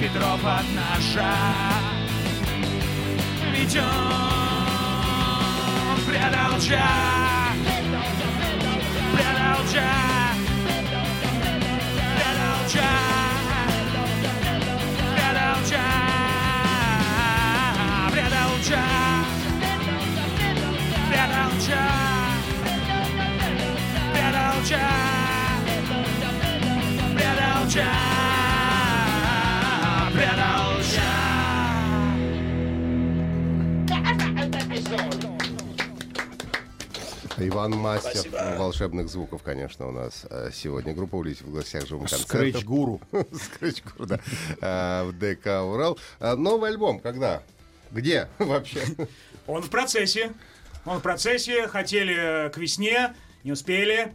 Петров 0.00 0.40
от 0.44 0.64
ножа 0.72 1.34
Ведь 3.52 3.76
он 3.76 3.82
предал 6.06 6.58
Джа. 6.58 6.88
Предал 9.12 9.64
Джа 9.72 10.25
Иван 37.48 37.72
Мастер 37.72 38.24
волшебных 38.58 39.08
звуков, 39.08 39.42
конечно, 39.42 39.86
у 39.88 39.92
нас 39.92 40.26
э, 40.30 40.50
сегодня. 40.52 40.94
Группа 40.94 41.16
«Улись» 41.16 41.40
в 41.40 41.52
гостях 41.52 41.86
живым 41.86 42.06
концертом. 42.06 42.26
Скретч-гуру. 42.28 43.00
Скретч-гуру, 43.32 44.06
да. 44.06 44.20
А, 44.60 45.04
В 45.04 45.12
ДК 45.12 45.46
«Урал». 45.64 45.98
А, 46.18 46.34
Новый 46.36 46.70
альбом 46.70 46.98
когда? 47.00 47.42
Где 47.90 48.28
вообще? 48.38 48.82
Он 49.46 49.62
в 49.62 49.70
процессе. 49.70 50.32
Он 50.84 50.98
в 50.98 51.02
процессе. 51.02 51.68
Хотели 51.68 52.50
к 52.50 52.56
весне, 52.58 53.14
не 53.44 53.52
успели. 53.52 54.12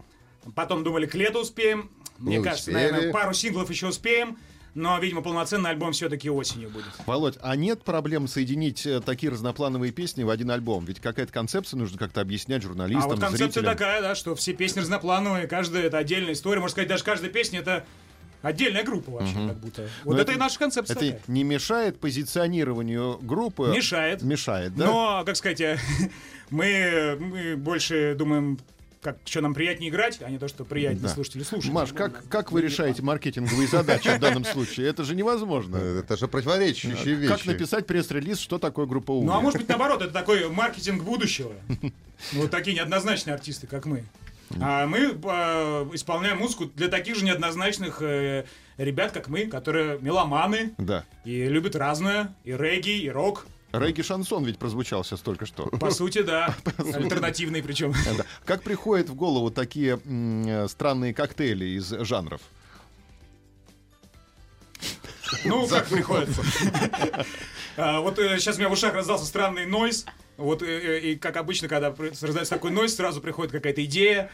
Потом 0.56 0.84
думали, 0.84 1.06
к 1.06 1.16
лету 1.16 1.40
успеем. 1.42 1.90
Мне 2.18 2.38
Не 2.38 2.44
кажется, 2.44 2.72
успели. 2.72 2.92
наверное, 2.92 3.14
пару 3.14 3.34
синглов 3.34 3.70
еще 3.70 3.88
успеем. 3.88 4.38
Но, 4.74 4.98
видимо, 5.00 5.22
полноценный 5.22 5.70
альбом 5.72 5.92
все-таки 5.92 6.30
осенью 6.30 6.70
будет. 6.70 6.86
Володь, 7.06 7.38
а 7.42 7.56
нет 7.58 7.84
проблем 7.84 8.28
соединить 8.28 8.86
э, 8.86 9.02
такие 9.02 9.32
разноплановые 9.32 9.92
песни 9.92 10.24
в 10.24 10.30
один 10.30 10.50
альбом? 10.50 10.86
Ведь 10.86 11.02
какая-то 11.02 11.34
концепция 11.34 11.78
нужно 11.78 11.98
как-то 11.98 12.22
объяснять 12.22 12.64
А 12.64 12.68
журналистам, 12.68 13.10
вот 13.10 13.20
концепция 13.20 13.48
зрителям. 13.48 13.74
такая, 13.74 14.02
да, 14.02 14.16
что 14.16 14.34
все 14.36 14.54
песни 14.54 14.80
разноплановые, 14.80 15.48
каждая 15.48 15.84
это 15.84 15.98
отдельная 15.98 16.34
история. 16.34 16.62
Можно 16.62 16.72
сказать, 16.72 16.88
даже 16.90 17.04
каждая 17.04 17.30
песня 17.30 17.60
это 17.60 17.86
отдельная 18.42 18.84
группа 18.84 19.12
вообще, 19.12 19.34
как 19.34 19.58
будто. 19.58 19.90
Вот 20.06 20.16
Но 20.16 20.22
это, 20.22 20.32
и 20.32 20.38
наша 20.38 20.58
концепция. 20.58 20.96
Это 20.96 21.06
такая. 21.06 21.22
не 21.28 21.44
мешает 21.44 22.00
позиционированию 22.00 23.20
группы? 23.22 23.74
Мешает. 23.76 24.22
Мешает, 24.22 24.74
да? 24.76 24.86
Но, 24.86 25.24
как 25.26 25.36
сказать, 25.36 25.62
мы, 26.50 27.18
мы 27.20 27.56
больше 27.58 28.16
думаем, 28.18 28.58
как 29.02 29.18
что 29.26 29.42
нам 29.42 29.54
приятнее 29.54 29.90
играть, 29.90 30.20
а 30.22 30.30
не 30.30 30.38
то, 30.38 30.48
что 30.48 30.64
приятнее 30.64 31.04
Да. 31.04 31.10
слушать 31.10 31.36
или 31.36 31.44
слушать. 31.44 31.72
Маш, 31.72 31.92
как, 31.92 32.28
как 32.30 32.52
вы 32.52 32.62
решаете 32.62 33.02
маркетинговые 33.02 33.68
задачи 33.68 34.08
в 34.10 34.20
данном 34.20 34.46
случае? 34.46 34.88
Это 34.88 35.04
же 35.04 35.16
невозможно. 35.16 35.78
Это 35.78 36.18
же 36.18 36.28
противоречащие 36.28 37.16
вещи. 37.16 37.32
Как 37.34 37.46
написать 37.46 37.88
пресс-релиз, 37.88 38.40
что 38.40 38.60
такое 38.60 38.86
группа 38.86 39.12
«Угли»? 39.12 39.26
Ну, 39.28 39.34
а 39.34 39.42
может 39.42 39.60
быть, 39.60 39.68
наоборот, 39.70 40.02
это 40.02 40.14
такой 40.14 40.48
маркетинг 40.50 41.04
будущего. 41.04 41.54
Ну, 42.34 42.42
Вот 42.42 42.52
такие 42.52 42.76
неоднозначные 42.76 43.34
артисты, 43.34 43.66
как 43.68 43.86
мы. 43.86 44.04
А 44.60 44.86
мы 44.86 45.00
э, 45.00 45.90
исполняем 45.94 46.38
музыку 46.40 46.66
для 46.76 46.88
таких 46.90 47.16
же 47.16 47.24
неоднозначных 47.26 48.02
э, 48.02 48.44
ребят, 48.78 49.12
как 49.14 49.30
мы, 49.30 49.46
которые 49.48 49.98
меломаны 50.00 50.74
Да. 50.78 51.06
и 51.24 51.46
любят 51.46 51.76
разное, 51.76 52.36
и 52.44 52.52
регги, 52.52 53.00
и 53.02 53.10
рок. 53.10 53.48
Регги-шансон 53.72 54.44
ведь 54.44 54.60
прозвучал 54.60 55.04
сейчас 55.04 55.22
только 55.22 55.46
что. 55.46 55.66
По 55.68 55.92
сути, 55.92 56.22
да. 56.22 56.56
Альтернативный 56.78 57.64
причем. 57.64 57.94
Как 58.46 58.64
приходят 58.64 59.10
в 59.10 59.16
голову 59.16 59.52
такие 59.52 60.00
э, 60.04 60.68
странные 60.68 61.14
коктейли 61.14 61.66
из 61.66 61.90
жанров? 61.90 62.42
Ну, 65.46 65.68
как 65.68 65.88
приходится. 65.88 66.42
А, 67.78 68.02
Вот 68.02 68.18
сейчас 68.18 68.58
у 68.58 68.60
меня 68.60 68.68
в 68.68 68.74
ушах 68.74 68.94
раздался 68.94 69.26
странный 69.26 69.66
нойз. 69.66 70.06
Вот, 70.36 70.62
э, 70.62 70.66
э, 70.66 71.00
и 71.00 71.16
как 71.16 71.38
обычно, 71.38 71.70
когда 71.70 71.96
раздается 71.96 72.50
такой 72.50 72.72
нойз, 72.72 72.96
сразу 72.96 73.22
приходит 73.22 73.54
какая-то 73.54 73.86
идея. 73.86 74.30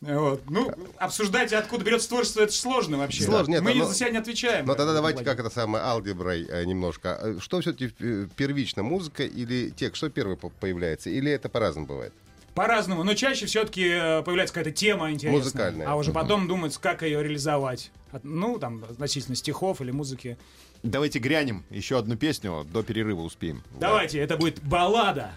Вот. 0.00 0.42
Ну, 0.48 0.72
обсуждать, 0.96 1.52
откуда 1.52 1.84
берется 1.84 2.08
творчество, 2.08 2.40
это 2.40 2.52
сложно 2.52 2.96
вообще. 2.98 3.22
Сложно, 3.24 3.52
нет, 3.52 3.62
Мы 3.62 3.74
но- 3.74 3.84
за 3.84 3.94
себя 3.94 4.10
не 4.10 4.16
отвечаем. 4.16 4.64
Но 4.64 4.74
тогда 4.74 4.94
давайте 4.94 5.24
как 5.24 5.38
это 5.40 5.50
самое 5.50 5.84
алгеброй 5.84 6.46
э, 6.48 6.64
немножко. 6.64 7.18
Э, 7.20 7.38
Что 7.38 7.60
все-таки 7.60 7.88
первично, 8.36 8.82
музыка 8.82 9.24
или 9.24 9.68
текст? 9.70 9.96
Что 9.98 10.08
первый 10.08 10.38
по- 10.38 10.48
появляется? 10.48 11.10
Или 11.10 11.30
это 11.30 11.50
по-разному 11.50 11.86
бывает? 11.86 12.14
По-разному, 12.54 13.04
но 13.04 13.14
чаще 13.14 13.44
все-таки 13.46 13.84
появляется 14.24 14.54
какая-то 14.54 14.72
тема 14.76 15.10
интересная. 15.12 15.38
Музыкальная. 15.42 15.86
А 15.88 15.96
уже 15.96 16.12
потом 16.12 16.48
думать, 16.48 16.76
как 16.78 17.02
ее 17.02 17.22
реализовать. 17.22 17.90
Ну, 18.22 18.58
там, 18.58 18.82
относительно 18.88 19.36
стихов 19.36 19.80
или 19.82 19.90
музыки. 19.90 20.36
Давайте 20.82 21.18
грянем 21.18 21.62
еще 21.68 21.98
одну 21.98 22.16
песню, 22.16 22.66
до 22.72 22.82
перерыва 22.82 23.20
успеем. 23.20 23.62
Давайте, 23.78 24.18
это 24.18 24.36
будет 24.38 24.62
баллада. 24.64 25.30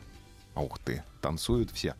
Ух 0.55 0.79
ты, 0.79 1.03
танцуют 1.21 1.69
все. 1.71 1.95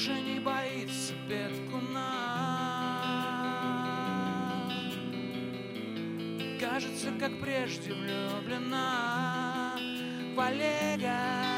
Больше 0.00 0.18
не 0.22 0.40
боится 0.40 1.12
петкуна 1.28 2.00
Кажется, 6.58 7.08
как 7.18 7.38
прежде 7.40 7.92
влюблена 7.92 9.76
в 10.34 10.40
Олега 10.40 11.49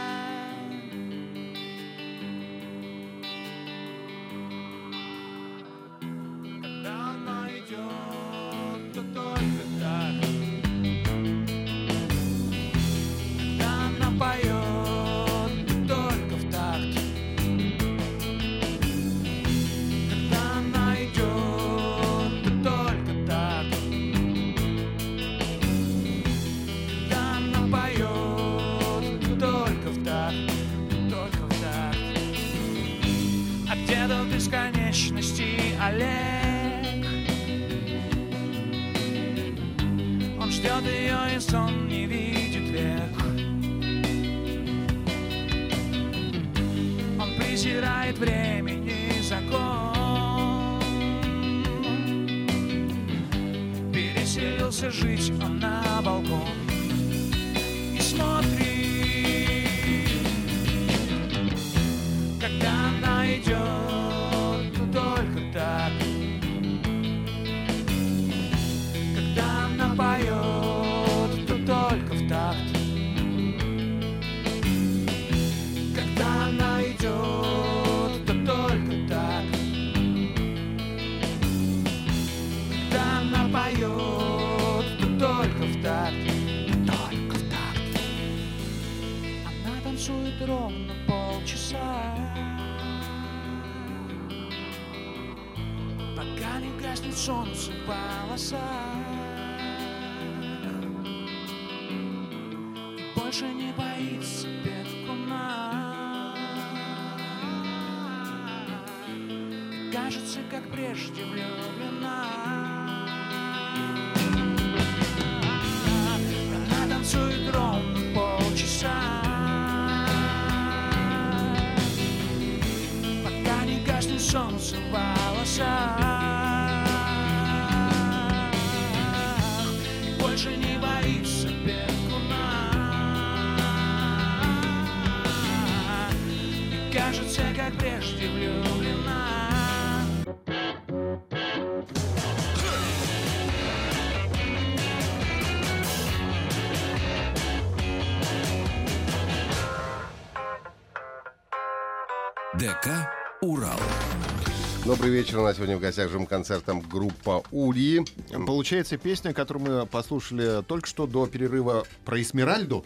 Добрый 155.03 155.19
вечер. 155.19 155.41
У 155.41 155.43
нас 155.43 155.57
сегодня 155.57 155.77
в 155.77 155.81
гостях 155.81 156.11
живым 156.11 156.27
концертом 156.27 156.81
группа 156.81 157.43
Ульи. 157.51 158.05
Получается, 158.47 158.97
песня, 158.99 159.35
которую 159.35 159.81
мы 159.81 159.87
послушали 159.87 160.63
только 160.63 160.87
что 160.87 161.09
до 161.09 161.27
перерыва 161.27 161.85
про 162.05 162.23
Эсмеральду. 162.23 162.85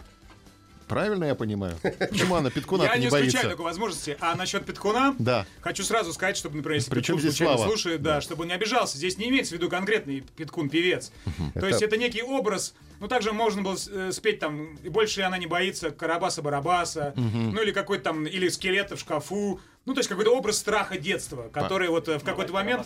Правильно 0.87 1.25
я 1.25 1.35
понимаю? 1.35 1.75
Почему 2.09 2.33
она 2.33 2.49
Петкуна 2.49 2.85
Я 2.85 2.95
не, 2.95 3.01
не 3.01 3.07
исключаю 3.09 3.31
боится? 3.33 3.49
такой 3.49 3.65
возможности. 3.65 4.17
А 4.19 4.33
насчет 4.33 4.65
Петкуна, 4.65 5.13
Да. 5.19 5.45
хочу 5.61 5.83
сразу 5.83 6.11
сказать, 6.11 6.37
чтобы, 6.37 6.55
например, 6.55 6.77
если 6.77 6.89
Причем 6.89 7.17
Петкун 7.17 7.19
здесь 7.19 7.31
случайно 7.33 7.57
Слава? 7.57 7.69
слушает, 7.69 8.01
да, 8.01 8.19
чтобы 8.19 8.41
он 8.41 8.47
не 8.47 8.55
обижался. 8.55 8.97
Здесь 8.97 9.19
не 9.19 9.29
имеется 9.29 9.53
в 9.53 9.57
виду 9.59 9.69
конкретный 9.69 10.23
Петкун 10.35 10.69
певец. 10.69 11.11
То 11.53 11.67
есть 11.67 11.83
это 11.83 11.97
некий 11.97 12.23
образ. 12.23 12.73
Ну, 12.99 13.07
также 13.07 13.31
можно 13.31 13.61
было 13.61 13.77
э, 13.91 14.11
спеть 14.11 14.39
там 14.39 14.73
«И 14.77 14.89
больше 14.89 15.21
она 15.21 15.37
не 15.37 15.45
боится 15.45 15.91
Карабаса-Барабаса», 15.91 17.13
ну, 17.15 17.61
или 17.61 17.71
какой-то 17.71 18.05
там, 18.05 18.25
или 18.25 18.47
«Скелета 18.49 18.95
в 18.95 18.99
шкафу». 18.99 19.59
Ну, 19.87 19.93
то 19.93 20.01
есть 20.01 20.09
какой-то 20.09 20.35
образ 20.35 20.57
страха 20.57 20.97
детства, 20.97 21.49
который 21.53 21.87
вот 21.87 22.09
э, 22.09 22.19
в 22.19 22.23
какой-то 22.23 22.51
момент... 22.51 22.85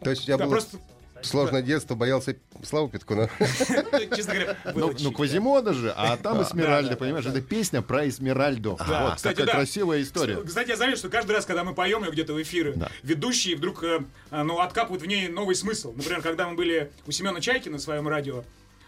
То 0.00 0.10
есть 0.10 0.22
у 0.22 0.26
тебя 0.26 0.36
Да, 0.36 0.44
было 0.44 0.52
просто... 0.52 0.78
сложное 1.22 1.60
детство, 1.60 1.96
боялся 1.96 2.36
Славу 2.62 2.88
Петкуна. 2.88 3.28
Ну, 3.38 4.16
Честно 4.16 4.34
говоря, 4.34 4.56
было 4.72 4.92
Ну, 4.92 4.96
ну, 5.00 5.10
Квазимода 5.12 5.74
же, 5.74 5.92
а 5.96 6.16
там 6.16 6.40
Эсмеральда, 6.40 6.90
да, 6.90 6.96
понимаешь? 6.98 7.26
Это 7.26 7.40
песня 7.40 7.82
про 7.82 8.08
Эсмеральду. 8.08 8.78
Вот, 8.78 9.16
Кстати, 9.16 9.38
такая 9.38 9.56
красивая 9.56 10.02
история. 10.02 10.36
Кстати, 10.36 10.68
я 10.68 10.76
заметил, 10.76 10.98
что 10.98 11.08
каждый 11.08 11.32
раз, 11.32 11.46
когда 11.46 11.64
мы 11.64 11.74
поем 11.74 12.04
ее 12.04 12.12
где-то 12.12 12.32
в 12.32 12.40
эфиры, 12.40 12.76
ведущие 13.02 13.56
вдруг 13.56 13.82
э, 13.82 14.04
э, 14.30 14.42
ну, 14.44 14.60
откапывают 14.60 15.02
в 15.02 15.06
ней 15.06 15.26
новый 15.26 15.56
смысл. 15.56 15.94
Например, 15.96 16.22
когда 16.22 16.48
мы 16.48 16.54
были 16.54 16.92
у 17.08 17.10
Семена 17.10 17.40
Чайкина 17.40 17.72
на 17.72 17.82
своем 17.82 18.06
радио, 18.06 18.44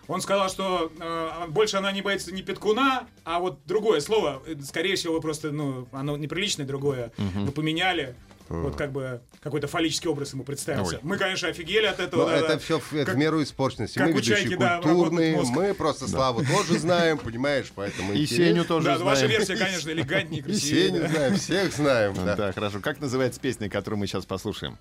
Он 0.08 0.20
сказал, 0.22 0.48
что 0.48 0.90
э, 0.98 1.30
больше 1.48 1.76
она 1.76 1.92
не 1.92 2.02
боится 2.02 2.32
не 2.32 2.42
петкуна, 2.42 3.06
а 3.24 3.38
вот 3.38 3.60
другое 3.66 4.00
слово, 4.00 4.42
э, 4.46 4.56
скорее 4.64 4.96
всего, 4.96 5.14
вы 5.14 5.20
просто, 5.20 5.52
ну, 5.52 5.86
оно 5.92 6.16
неприличное 6.16 6.66
другое, 6.66 7.12
вы 7.18 7.52
поменяли. 7.52 8.16
Вот 8.48 8.76
как 8.76 8.92
бы 8.92 9.20
какой-то 9.42 9.66
фаллический 9.68 10.08
образ 10.08 10.32
ему 10.32 10.42
представился. 10.42 10.94
Ой. 10.94 11.00
Мы, 11.02 11.18
конечно, 11.18 11.48
офигели 11.48 11.84
от 11.84 12.00
этого. 12.00 12.22
Но 12.22 12.28
да, 12.28 12.36
это 12.38 12.48
да. 12.54 12.58
все 12.58 12.78
в, 12.78 12.90
Как- 13.04 13.14
в 13.14 13.16
меру 13.18 13.42
испорченности. 13.42 13.98
как 13.98 14.06
Мы 14.06 14.12
у 14.14 14.16
ведущие 14.16 14.36
чайки, 14.36 14.56
да, 14.56 14.80
культурные, 14.80 15.36
мозг. 15.36 15.50
мы 15.50 15.74
просто 15.74 16.08
Славу 16.08 16.42
тоже 16.46 16.78
знаем, 16.78 17.18
понимаешь, 17.18 17.70
поэтому 17.74 18.14
И. 18.14 18.24
Сеню 18.24 18.64
тоже 18.64 18.86
Да, 18.86 18.98
ну, 18.98 19.04
ваша 19.04 19.26
знаем. 19.26 19.32
версия, 19.32 19.56
конечно, 19.56 19.90
элегантнее, 19.90 20.40
И 20.40 20.44
красивее. 20.44 20.88
Сеню 20.88 21.00
да. 21.00 21.08
знаем, 21.08 21.36
всех 21.36 21.72
знаем. 21.74 22.14
Да. 22.14 22.36
да. 22.36 22.52
хорошо. 22.52 22.80
Как 22.80 23.00
называется 23.00 23.38
песня, 23.38 23.68
которую 23.68 24.00
мы 24.00 24.06
сейчас 24.06 24.24
послушаем? 24.24 24.78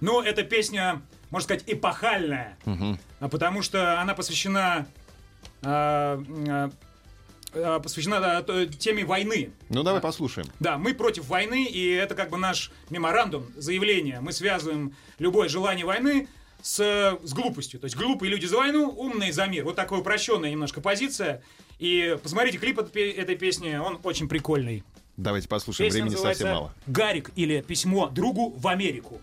Ну, 0.00 0.22
эта 0.22 0.44
песня, 0.44 1.02
можно 1.30 1.44
сказать, 1.44 1.64
эпохальная, 1.66 2.56
а 3.20 3.28
потому 3.28 3.62
что 3.62 4.00
она 4.00 4.14
посвящена 4.14 4.86
а, 5.62 6.22
а, 7.54 7.80
посвящена 7.80 8.42
т- 8.42 8.66
теме 8.66 9.04
войны. 9.04 9.50
Ну, 9.68 9.82
давай 9.82 10.00
послушаем. 10.00 10.48
Да, 10.60 10.78
мы 10.78 10.94
против 10.94 11.26
войны, 11.28 11.64
и 11.64 11.90
это 11.90 12.14
как 12.14 12.30
бы 12.30 12.36
наш 12.36 12.70
меморандум, 12.90 13.46
заявление. 13.56 14.20
Мы 14.20 14.32
связываем 14.32 14.94
любое 15.18 15.48
желание 15.48 15.84
войны 15.86 16.28
с, 16.62 16.78
с 17.22 17.32
глупостью. 17.32 17.80
То 17.80 17.84
есть 17.84 17.96
глупые 17.96 18.30
люди 18.30 18.46
за 18.46 18.56
войну, 18.58 18.88
умные 18.90 19.32
за 19.32 19.46
мир. 19.46 19.64
Вот 19.64 19.76
такая 19.76 19.98
упрощенная 20.00 20.50
немножко 20.50 20.80
позиция. 20.80 21.42
И 21.78 22.16
посмотрите 22.22 22.58
клип 22.58 22.78
этой 22.80 22.90
пе- 22.90 23.10
этой 23.12 23.36
песни, 23.36 23.74
он 23.76 23.98
очень 24.02 24.28
прикольный. 24.28 24.84
Давайте 25.16 25.48
послушаем. 25.48 25.88
Песня 25.90 26.02
Времени 26.04 26.20
совсем 26.20 26.48
мало. 26.48 26.74
«Гарик» 26.86 27.30
или 27.34 27.60
«Письмо 27.60 28.08
другу 28.08 28.50
в 28.50 28.68
Америку». 28.68 29.20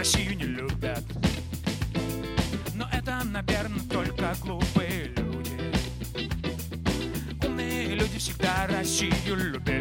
Россию 0.00 0.34
не 0.34 0.44
любят. 0.44 1.04
Но 2.74 2.88
это, 2.90 3.20
наверное, 3.22 3.86
только 3.86 4.34
глупые 4.40 5.12
люди. 5.14 5.60
Умные 7.44 7.94
люди 7.96 8.16
всегда 8.16 8.66
Россию 8.66 9.36
любили 9.36 9.79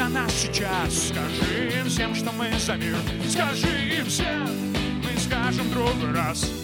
за 0.00 0.08
нас 0.08 0.32
сейчас. 0.32 1.08
Скажи 1.08 1.78
им 1.78 1.86
всем, 1.86 2.14
что 2.14 2.32
мы 2.32 2.50
за 2.58 2.76
мир. 2.76 2.96
Скажи 3.28 3.98
им 3.98 4.06
всем, 4.06 4.48
мы 5.02 5.20
скажем 5.20 5.70
другой 5.70 6.12
раз 6.14 6.59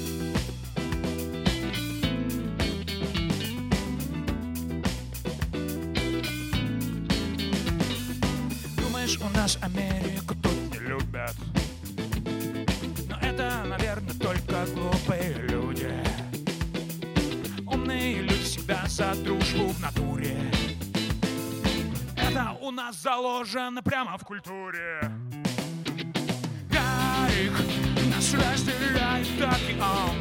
нас 23.38 23.48
заложено 23.48 23.82
прямо 23.82 24.16
в 24.18 24.24
культуре. 24.24 25.00
Гарик, 26.70 27.52
нас 28.14 28.34
разделяет 28.34 29.26
океан 29.40 30.16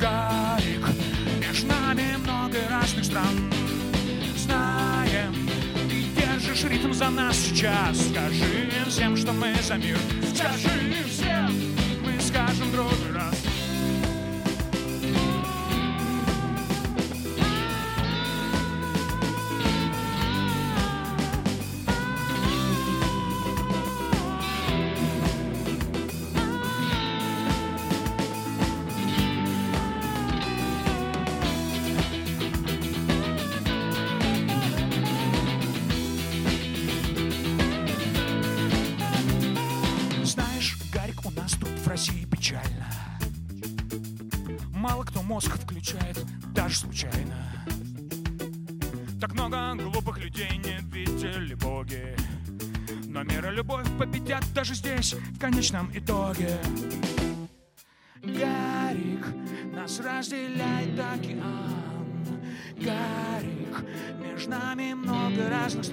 Гарик, 0.00 0.86
между 1.40 1.66
нами 1.66 2.16
много 2.16 2.58
разных 2.70 3.04
стран. 3.04 3.52
Знаем, 4.36 5.34
ты 5.88 6.02
держишь 6.20 6.64
ритм 6.64 6.92
за 6.92 7.10
нас 7.10 7.36
сейчас. 7.36 8.08
Скажи 8.08 8.70
всем, 8.88 9.16
что 9.16 9.32
мы 9.32 9.54
за 9.62 9.76
мир. 9.76 9.98
Скажи 10.34 11.04
всем, 11.08 11.52
мы 12.04 12.20
скажем 12.20 12.70
другой 12.72 13.12
раз 13.14 13.47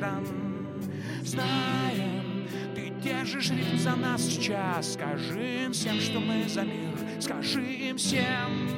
стран. 0.05 0.25
Знаем, 1.23 2.47
ты 2.75 2.89
держишь 3.03 3.49
ритм 3.49 3.77
за 3.77 3.95
нас 3.95 4.21
сейчас. 4.21 4.93
Скажи 4.93 5.63
им 5.65 5.73
всем, 5.73 5.99
что 5.99 6.19
мы 6.19 6.47
за 6.47 6.63
мир. 6.63 6.93
Скажи 7.19 7.63
им 7.63 7.97
всем, 7.97 8.69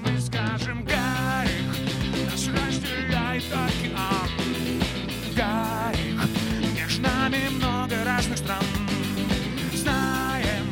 мы 0.00 0.20
скажем 0.20 0.84
Гарик, 0.84 2.30
нас 2.30 2.48
разделяет 2.48 3.44
океан. 3.44 4.28
Гарик, 5.34 6.28
между 6.74 7.02
нами 7.02 7.48
много 7.56 8.04
разных 8.04 8.38
стран. 8.38 8.64
Знаем, 9.72 10.66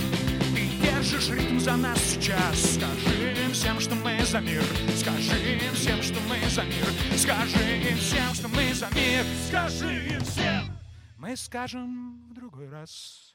ты 0.55 0.69
держишь 0.83 1.31
ритм 1.31 1.59
за 1.59 1.77
нас 1.77 1.99
сейчас. 2.01 2.75
Скажи 2.75 3.18
всем, 3.59 3.81
что 3.81 3.95
мы 3.97 4.25
за 4.25 4.41
мир. 4.41 4.63
Скажи 4.97 5.55
им 5.55 5.75
всем, 5.75 6.01
что 6.01 6.21
мы 6.29 6.39
за 6.49 6.63
мир. 6.63 6.87
Скажи 7.17 7.91
им 7.91 7.99
всем, 7.99 8.35
что 8.35 8.49
мы 8.49 8.73
за 8.73 8.87
мир. 8.95 9.25
Скажи 9.49 10.07
им 10.15 10.21
всем. 10.21 10.79
Мы 11.19 11.37
скажем 11.37 12.29
в 12.31 12.35
другой 12.35 12.69
раз. 12.69 13.35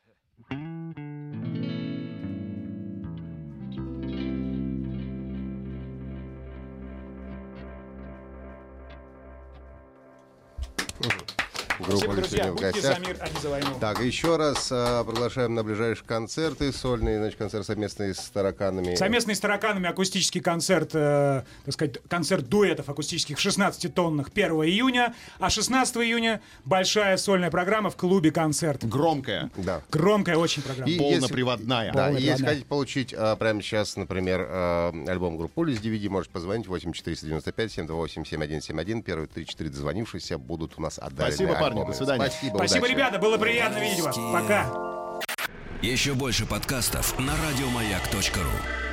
Группа 11.83 11.97
Спасибо, 11.97 12.15
друзья. 12.15 12.51
в 12.51 12.55
Будьте 12.55 12.81
за 12.81 12.87
гостях. 12.89 13.07
мир, 13.07 13.17
а 13.19 13.29
не 13.29 13.39
за 13.41 13.49
войну. 13.49 13.67
Так, 13.79 13.99
еще 14.01 14.35
раз 14.37 14.69
а, 14.71 15.03
приглашаем 15.03 15.53
на 15.53 15.63
ближайшие 15.63 16.05
концерты 16.05 16.71
сольные, 16.71 17.17
значит, 17.19 17.37
концерт 17.37 17.65
совместный 17.65 18.15
с 18.15 18.19
тараканами. 18.29 18.95
Совместный 18.95 19.35
с 19.35 19.39
тараканами 19.39 19.89
акустический 19.89 20.41
концерт, 20.41 20.91
э, 20.93 21.43
так 21.65 21.73
сказать, 21.73 21.97
концерт 22.07 22.47
дуэтов 22.47 22.89
акустических 22.89 23.37
16-тонных 23.37 24.29
1 24.33 24.51
июня, 24.63 25.13
а 25.39 25.49
16 25.49 25.97
июня 25.97 26.41
большая 26.65 27.17
сольная 27.17 27.51
программа 27.51 27.89
в 27.89 27.95
клубе 27.97 28.31
«Концерт». 28.31 28.83
Громкая, 28.85 29.51
Да. 29.57 29.81
Громкая 29.91 30.37
очень 30.37 30.61
программа. 30.61 30.89
И 30.89 30.97
полноприводная. 30.97 31.91
Да, 31.93 32.11
и 32.11 32.21
если 32.21 32.45
хотите 32.45 32.65
получить 32.65 33.13
а, 33.17 33.35
прямо 33.35 33.61
сейчас, 33.61 33.95
например, 33.97 34.47
а, 34.49 34.93
альбом 35.07 35.37
группы 35.37 35.71
с 35.73 35.79
DVD, 35.79 36.09
можете 36.09 36.33
позвонить 36.33 36.67
8495 36.67 37.71
728 37.71 38.25
7171. 38.25 39.03
Первые 39.03 39.27
3-4 39.27 39.69
дозвонившиеся 39.69 40.37
будут 40.37 40.73
у 40.77 40.81
нас 40.81 40.97
отдалены 40.99 41.35
Спасибо, 41.35 41.53
парни, 41.59 41.72
альбомы. 41.81 41.91
до 41.91 41.97
свидания. 41.97 42.25
Спасибо, 42.25 42.57
Спасибо, 42.57 42.79
удачи. 42.85 42.91
ребята, 42.91 43.19
было 43.19 43.37
приятно 43.37 43.77
видеть 43.79 44.01
вас. 44.01 44.17
Пока. 44.33 44.65
Еще 45.81 46.13
больше 46.13 46.45
подкастов 46.45 47.17
на 47.19 47.33
радиомаяк.ру. 47.45 48.92